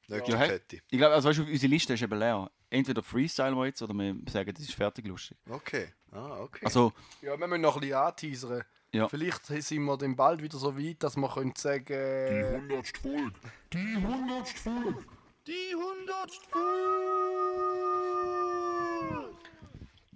[0.07, 0.49] Nächste Ja, hey.
[0.49, 0.81] Kette.
[0.89, 2.49] Ich glaube, also weißt du, unsere Liste ist eben leer.
[2.69, 5.37] Entweder freestyle wir jetzt oder wir sagen, das ist fertig lustig.
[5.49, 5.93] Okay.
[6.11, 6.65] Ah, okay.
[6.65, 8.63] Also, Ja, wir müssen noch ein bisschen anteasern.
[8.91, 9.07] Ja.
[9.09, 12.99] Vielleicht sind wir dann bald wieder so weit, dass wir können sagen Die äh, hundertste
[12.99, 13.33] Folge.
[13.73, 15.05] Die hundertste Folge.
[15.45, 16.31] die 100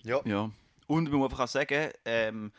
[0.04, 0.52] Ja, ja.
[0.88, 2.52] Und man muss einfach auch sagen, ähm,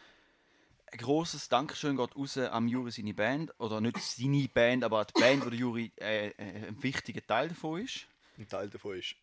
[0.90, 3.52] ein grosses Dankeschön geht raus am Juri seine Band.
[3.58, 7.48] Oder nicht seine Band, aber die Band, wo der Juri äh, äh, ein wichtiger Teil
[7.48, 8.06] davon ist.
[8.38, 9.16] ein Teil davon ist.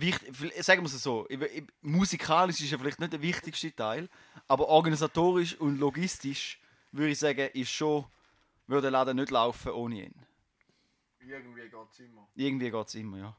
[0.00, 3.74] Wicht, vielleicht- sagen wir es so, ich- ich- musikalisch ist er vielleicht nicht der wichtigste
[3.74, 4.08] Teil,
[4.48, 6.58] aber organisatorisch und logistisch
[6.92, 8.04] würde ich sagen, ist schon,
[8.66, 10.14] würde der Laden nicht laufen ohne ihn.
[11.20, 12.28] irgendwie geht's immer.
[12.34, 13.36] Irgendwie geht es immer, ja.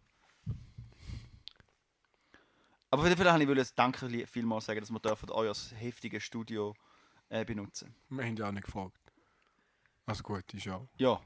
[2.91, 6.74] Aber jeden Fall wollte ich Danke vielmals sagen, dass wir dürfen euer heftiges Studio
[7.30, 7.94] äh, benutzen.
[8.10, 9.00] Wir haben ja auch nicht gefragt.
[10.06, 11.19] Also gut, ist ja auch Ja,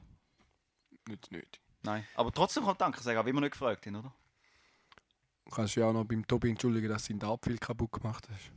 [1.08, 1.62] nicht nötig.
[1.84, 2.08] nein.
[2.16, 4.14] Aber trotzdem kann ich Danke sagen, auch wenn wir nicht gefragt haben, oder?
[5.50, 8.52] Du kannst ja auch noch beim Tobi entschuldigen, dass du ihn Abfil kaputt gemacht hast.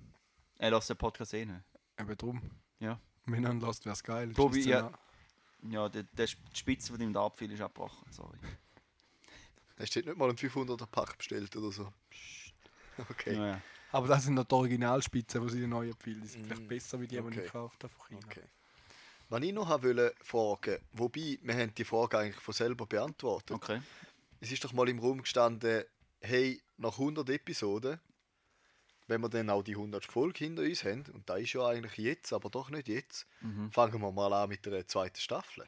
[0.59, 1.63] Er lässt den Podcast eh nicht.
[1.99, 2.43] Eben drum.
[2.81, 3.01] Ja.
[3.25, 4.31] Wenn er ihn lässt, wäre es geil.
[4.35, 4.93] Tobi, ja.
[5.63, 8.37] Ja, der, der die Spitze von deinem Abfall ist abgebrochen, sorry.
[9.79, 11.91] Hast du nicht mal einen 500er Pack bestellt oder so?
[13.09, 13.37] Okay.
[13.37, 13.63] Ja, ja.
[13.93, 16.21] Aber das sind noch die Originalspitzen, die sie den neuen Pfeil.
[16.21, 17.39] Die sind vielleicht besser wie die, die okay.
[17.39, 18.21] ich gekauft habe von China.
[18.27, 18.45] okay.
[19.31, 23.53] Was ich noch wollte fragen, wobei, wir haben die Frage eigentlich von selber beantwortet.
[23.53, 23.81] Okay.
[24.41, 25.85] Es ist doch mal im Raum gestanden,
[26.21, 27.99] hey, nach 100 Episoden,
[29.07, 30.05] wenn wir dann auch die 100.
[30.05, 33.27] Folge hinter uns haben, und da ist ja eigentlich jetzt, aber doch nicht jetzt,
[33.71, 35.67] fangen wir mal an mit der zweiten Staffel.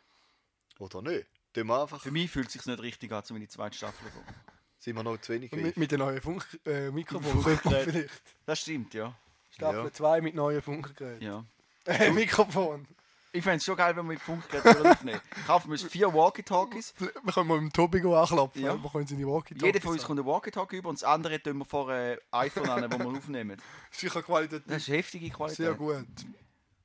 [0.78, 1.26] Oder nicht?
[1.52, 3.76] Tun wir einfach, Für mich fühlt es sich nicht richtig an, um in die zweite
[3.76, 4.34] Staffel zu kommen.
[4.78, 8.10] sind wir noch zu wenig mit, mit den neuen Funk äh, Mikrofon könnte man vielleicht.
[8.44, 9.16] Das stimmt, ja.
[9.50, 9.92] Staffel Ja.
[9.92, 11.22] 2 mit neuen Funkgeräten.
[11.22, 11.44] ja.
[11.84, 12.86] Äh, Mikrofon.
[13.34, 15.20] Ich fände es schon geil, wenn wir mit Funkgerät aufnehmen.
[15.48, 16.94] Kaufen wir uns vier Walkie-Talkies.
[17.00, 18.62] Wir können mal mit dem Tobi anklopfen.
[18.62, 18.80] Ja.
[18.80, 21.58] Wir können seine walkie Jeder von uns kommt ein Walkie-Talkie über und das andere tun
[21.58, 23.60] wir vor ein iPhone an, wo wir aufnehmen.
[23.90, 24.62] Sicher Qualität.
[24.68, 25.56] Das ist heftige Qualität.
[25.56, 26.06] Sehr gut.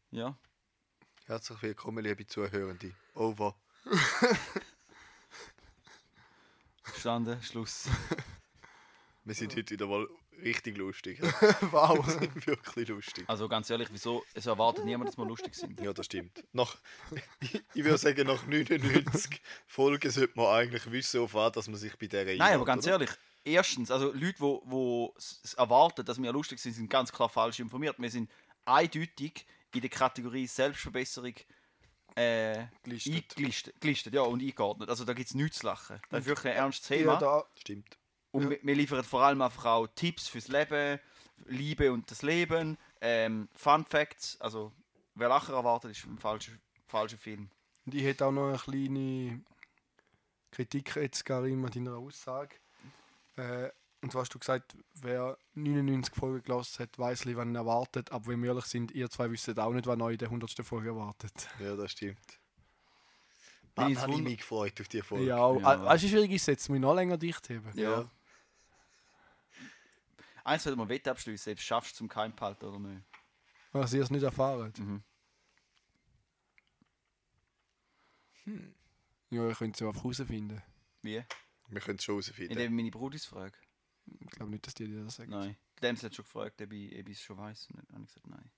[0.10, 0.36] Ja.
[1.28, 2.94] Herzlich willkommen, liebe Zuhörende.
[3.14, 3.54] Over.
[6.82, 7.88] Verstanden, Schluss.
[9.24, 10.08] Wir sind heute wieder mal
[10.44, 11.20] richtig lustig.
[11.72, 12.06] wow.
[12.46, 13.24] Wirklich lustig.
[13.28, 14.24] Also ganz ehrlich, wieso?
[14.34, 15.80] Es erwartet niemand, dass wir lustig sind.
[15.80, 16.44] Ja, das stimmt.
[16.54, 16.78] Nach,
[17.74, 21.98] ich würde sagen, nach 99 Folgen sollte man eigentlich wissen, auf was dass man sich
[21.98, 22.94] bei dieser Nein, aber ganz oder?
[22.94, 23.10] ehrlich,
[23.44, 25.16] erstens, also Leute, die wo, wo
[25.58, 27.96] erwarten, dass wir lustig sind, sind ganz klar falsch informiert.
[28.00, 28.30] Wir sind
[28.66, 31.34] eindeutig in der Kategorie Selbstverbesserung
[32.16, 33.14] äh, Gelistet.
[33.38, 34.90] eingelistet- gelistet ja, und eingeordnet.
[34.90, 36.02] Also da gibt es nichts zu lachen.
[36.10, 37.18] Das ist wirklich ein ernstes Ja, Thema.
[37.18, 37.98] da, Stimmt.
[38.32, 41.00] Und wir, wir liefern vor allem auch Tipps fürs Leben,
[41.46, 44.40] Liebe und das Leben, ähm, Fun Facts.
[44.40, 44.72] Also,
[45.16, 46.52] wer Lacher erwartet, ist ein falscher,
[46.88, 47.50] falscher Film.
[47.86, 49.42] und ich hätte auch noch eine kleine
[50.52, 52.56] Kritik jetzt, Karim, an deiner Aussage.
[53.36, 53.70] Äh,
[54.02, 58.12] und zwar hast du gesagt, wer 99 Folgen gelassen hat, weiß, wann ihn erwartet.
[58.12, 60.52] Aber wenn wir ehrlich sind, ihr zwei wisst auch nicht, wann euch in der 100.
[60.66, 61.50] Folge erwartet.
[61.60, 62.18] Ja, das stimmt.
[63.76, 65.26] Bin ich habe ich mich gefreut auf die Folge.
[65.26, 65.76] Ja, auch, Ja.
[65.84, 65.94] ja.
[65.96, 67.70] es ist schwierig, jetzt mich noch länger dicht haben.
[67.74, 68.10] Ja.
[70.44, 73.04] Eins sollte man Wette abschließen, ob du es schaffst zum Keim behalten oder nicht.
[73.72, 74.74] Was ihr es nicht erfahren.
[74.78, 75.04] Mhm.
[79.30, 80.62] Ja, ihr könnt es ja einfach herausfinden.
[81.02, 81.24] Wie?
[81.70, 82.52] Wir können es schon herausfinden.
[82.52, 83.56] Indem ich meine Brudis frage.
[84.22, 85.30] Ich glaube nicht, dass die dir das sagen.
[85.32, 85.56] Nein.
[85.84, 87.68] Dem hat schon gefragt, ob ich, ob ich es schon weiß.
[87.70, 88.52] Und dann habe ich gesagt, nein.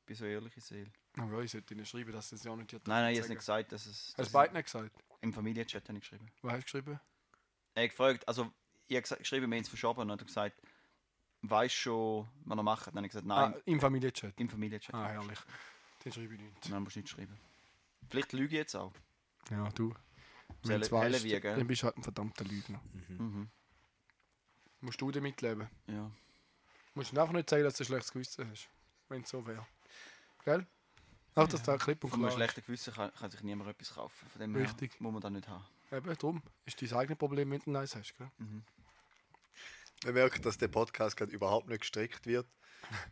[0.00, 0.92] Ich bin so eine ehrliche Seele.
[1.16, 3.28] Aber ich sollte ihnen schreiben, dass sie es ja nicht Nein, nein, ich habe es
[3.28, 4.08] nicht gesagt, dass es.
[4.08, 4.96] Hast du es beiden nicht gesagt?
[4.96, 6.26] es- Im Familienchat habe ich geschrieben.
[6.42, 7.00] Was hast du geschrieben?
[7.74, 8.52] Er hat gefragt, also
[8.88, 10.60] ich habe gesagt- geschrieben, wir haben es verschoben und hat gesagt,
[11.42, 12.86] weißt schon, was er macht?
[12.88, 14.38] Dann habe ich gesagt, nein, Ah, im Familienchat.
[14.38, 14.94] im Familienchat.
[14.94, 15.38] Ah, herrlich.
[16.04, 16.68] Den schreibe ich nicht.
[16.68, 17.36] Nein, musst du nicht schreiben.
[18.08, 18.92] Vielleicht lüge ich jetzt auch.
[19.50, 19.94] Ja, du.
[20.64, 21.56] Helle- Wenn's weißt, helle wie, gell?
[21.56, 22.80] Dann bist du halt ein verdammter Lügner.
[23.08, 23.48] Mhm.
[24.80, 25.68] Musst du damit leben?
[25.86, 26.10] Ja.
[26.94, 28.68] Musst du einfach nicht sagen, dass du ein schlechtes Gewissen hast.
[29.08, 29.66] Wenn es so wäre.
[30.44, 30.66] Gell?
[31.34, 33.94] Auch dass da klipp und Von einem klar schlechten Gewissen kann, kann sich niemand etwas
[33.94, 34.28] kaufen.
[34.30, 34.92] Von dem Richtig.
[34.92, 35.64] her muss man das nicht haben.
[35.92, 36.42] Eben, drum.
[36.64, 38.30] Ist dein eigenes Problem, wenn du nice hast, gell?
[40.02, 42.46] Wir merken, dass der Podcast gerade überhaupt nicht gestrickt wird.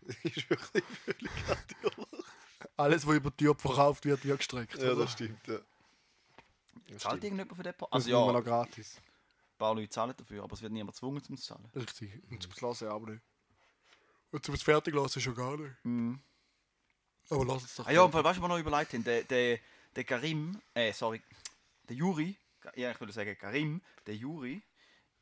[0.02, 2.24] Das ist wirklich völlig natürlich.
[2.76, 4.74] Alles, was über die Tür verkauft wird, wird gestreckt.
[4.78, 5.02] Ja, oder?
[5.02, 5.46] das stimmt.
[5.46, 5.58] Ja.
[6.88, 7.24] Das Zahlt stimmt.
[7.24, 7.92] irgendjemand für den Podcast?
[7.92, 8.26] Das Also ja.
[8.26, 9.00] ja, noch ein gratis.
[9.58, 11.70] paar Leute zahlen dafür, aber es wird niemand gezwungen zum Zahlen.
[11.74, 12.22] Richtig.
[12.30, 13.22] Und zum Lassen aber nicht.
[14.30, 15.74] Und zum Fertiglassen schon gar nicht.
[15.84, 16.20] Mhm.
[17.30, 17.86] Aber lass es doch.
[17.86, 19.04] Ah ja, im Fall, weißt du, was wir noch überlegt haben?
[19.04, 19.58] Der, der,
[19.94, 21.22] der Karim, äh, sorry,
[21.88, 22.38] der Juri,
[22.74, 24.62] ja, ich würde sagen Karim, der Juri,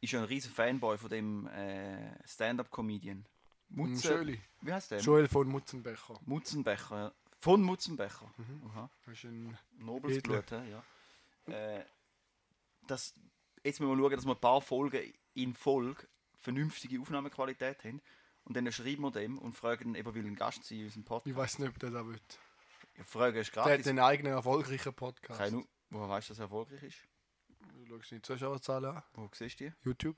[0.00, 3.24] ist ja ein riesen Fanboy von dem äh, Stand-Up-Comedian.
[3.24, 3.76] fertig.
[3.76, 5.00] Mutze, wie heißt der?
[5.00, 6.18] Joel von Mutzenbecher.
[6.24, 7.12] Mutzenbecher, ja.
[7.38, 8.32] Von Mutzenbecher.
[8.68, 8.90] Aha.
[9.04, 10.22] Das ist ein Nobles.
[10.22, 10.82] Blut, ja.
[11.52, 11.84] Äh,
[12.86, 13.14] das,
[13.62, 16.06] jetzt müssen wir schauen, dass wir ein paar Folgen in Folge
[16.38, 18.00] vernünftige Aufnahmequalität haben.
[18.44, 21.04] Und dann schreiben wir dem und fragen, ob er will ein Gast sein in unserem
[21.04, 21.26] Podcast.
[21.30, 22.20] Ich weiß nicht, ob der da will.
[22.96, 23.86] Ja, Frage ist Der hat gratis.
[23.88, 25.38] einen eigenen erfolgreichen Podcast.
[25.38, 26.98] Keine woher weißt du, dass er erfolgreich ist?
[27.88, 29.02] Du schaust die Zuschauerzahlen an.
[29.14, 29.72] Wo siehst du die?
[29.84, 30.16] YouTube.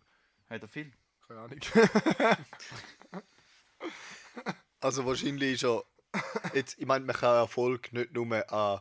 [0.48, 0.92] Hat er viel?
[1.26, 1.58] Keine Ahnung.
[4.80, 5.84] Also wahrscheinlich ist er.
[6.54, 8.80] Jetzt, ich meine, man kann Erfolg nicht nur an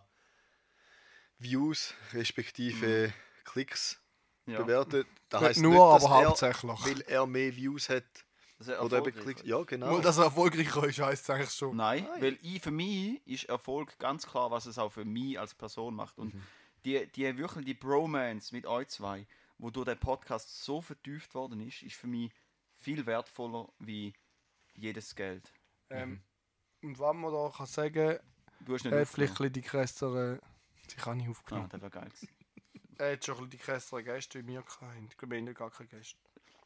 [1.40, 3.12] Views respektive
[3.44, 4.00] Klicks
[4.46, 4.62] Ja.
[4.62, 5.06] bewerten.
[5.30, 6.86] Das Nicht heisst nur, nicht, aber er, hauptsächlich.
[6.86, 8.04] Weil er mehr Views hat
[8.66, 9.42] er oder eben Klicks.
[9.44, 9.90] Ja, genau.
[9.90, 11.76] Nur, dass er erfolgreicher ist, heisst es eigentlich schon.
[11.76, 15.54] Nein, weil ich, für mich ist Erfolg ganz klar, was es auch für mich als
[15.56, 16.18] Person macht.
[16.20, 16.34] Und
[16.88, 19.28] die, die wirklich die Bromance mit euch zwei,
[19.58, 22.32] wo durch den Podcast so vertieft worden ist, ist für mich
[22.78, 24.14] viel wertvoller wie
[24.74, 25.52] jedes Geld.
[25.90, 26.22] Ähm,
[26.82, 28.20] und was man da kann sagen
[28.62, 29.36] Du hast nicht er hat aufgenommen.
[29.36, 30.40] vielleicht die krasseren.
[30.88, 31.70] Sie kann nicht Ah, aufgenommen.
[31.70, 32.12] das wäre geil.
[33.00, 34.96] Er hat schon ein bisschen die krasseren Gäste wie wir gehabt.
[35.12, 36.18] Ich glaube, wir haben gar keine Gäste.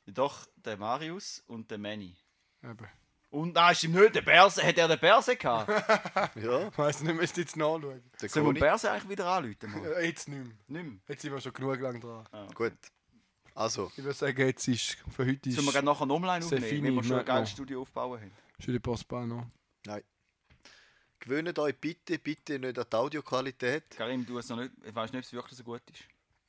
[0.06, 2.16] Doch, der Marius und der Manny.
[2.64, 2.88] Eben.
[3.32, 5.70] Und nein, stimmt nicht, der Berse, hat er den Berse gehabt?
[6.36, 8.04] ja, Ich weiss nicht, müsst ihr jetzt nachschauen.
[8.22, 8.60] der Sollen wir den.
[8.60, 9.72] Berse eigentlich wieder anrufen?
[9.72, 10.04] Mal?
[10.04, 10.54] Jetzt nicht mehr.
[10.68, 11.00] Nicht mehr.
[11.08, 12.28] Jetzt sind wir schon genug lang dran.
[12.54, 12.74] Gut.
[13.56, 16.64] Also, Ich würde sagen, jetzt ist für heute ist Sollen wir nachher noch online aufnehmen,
[16.66, 18.32] feine wenn wir schon ein geiles Studio aufbauen haben?
[18.60, 19.46] Julie Postbahn noch.
[19.86, 20.04] nein.
[21.20, 23.92] Gewöhnt euch bitte, bitte nicht an die Audioqualität.
[23.92, 26.04] Karim, du hast noch nicht, ich weiß nicht, ob es wirklich so gut ist.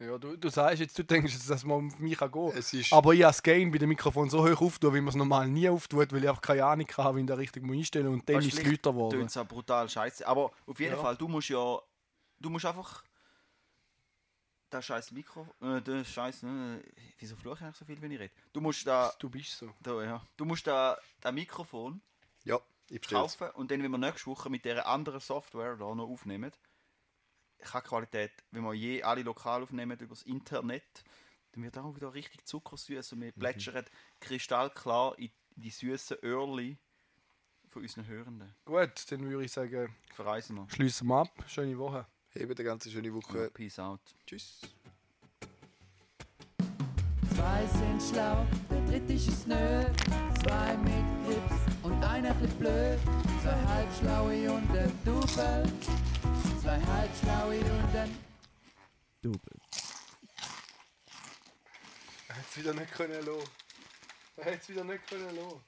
[0.04, 2.72] Ja, du, du sagst jetzt, du denkst jetzt, dass man auf mich kann gehen Es
[2.72, 5.14] ist- Aber ich habe das Gain bei dem Mikrofon so hoch auftue, wie man es
[5.14, 8.06] normal nie auftut, weil ich einfach keine Ahnung habe, wie ich da richtig muss einstellen
[8.08, 8.20] muss.
[8.20, 9.18] Und dann ist es lauter geworden.
[9.20, 10.26] tönt's auch brutal scheiße.
[10.26, 11.00] Aber auf jeden Ja.
[11.00, 11.78] Fall, du musst ja.
[12.40, 13.04] Du musst einfach.
[14.70, 15.46] Das scheiß Mikro.
[15.60, 16.44] Äh, das scheiß.
[16.44, 16.82] Äh,
[17.18, 18.32] wieso fluche ich eigentlich so viel, wenn ich rede?
[18.52, 19.12] Du musst da.
[19.18, 19.70] Du bist so.
[19.80, 20.26] da ja.
[20.36, 20.96] Du musst da.
[21.20, 22.00] Das Mikrofon
[22.44, 23.38] Ja, ich bestell's.
[23.38, 26.50] kaufen und dann, wenn wir nächste Woche mit dieser anderen Software da noch aufnehmen,
[27.62, 31.04] kann die Qualität, wenn wir je alle lokal aufnehmen über das Internet,
[31.52, 33.84] dann wird auch wieder richtig zuckersüß und wir plätschern
[34.20, 36.78] kristallklar in die süßen Öhrli
[37.68, 38.54] von unseren Hörenden.
[38.64, 40.68] Gut, dann würde ich sagen, Verreisen wir.
[40.70, 41.32] schließen wir ab.
[41.46, 42.06] Schöne Woche.
[42.30, 43.50] Hebe eine ganz schöne Woche.
[43.52, 44.00] Peace out.
[44.26, 44.60] Tschüss.
[47.34, 49.84] Zwei sind schlau, der dritte ist es nö.
[50.42, 52.98] Zwei mit Grips und einer bisschen blöd.
[53.42, 55.64] Zwei halbschlaue und ein Double.
[56.62, 58.18] Zwei halbschlaue und ein
[59.20, 59.40] Double.
[62.28, 63.50] Er hätte es wieder nicht können lassen.
[64.36, 65.60] Er hätte es wieder nicht können lassen.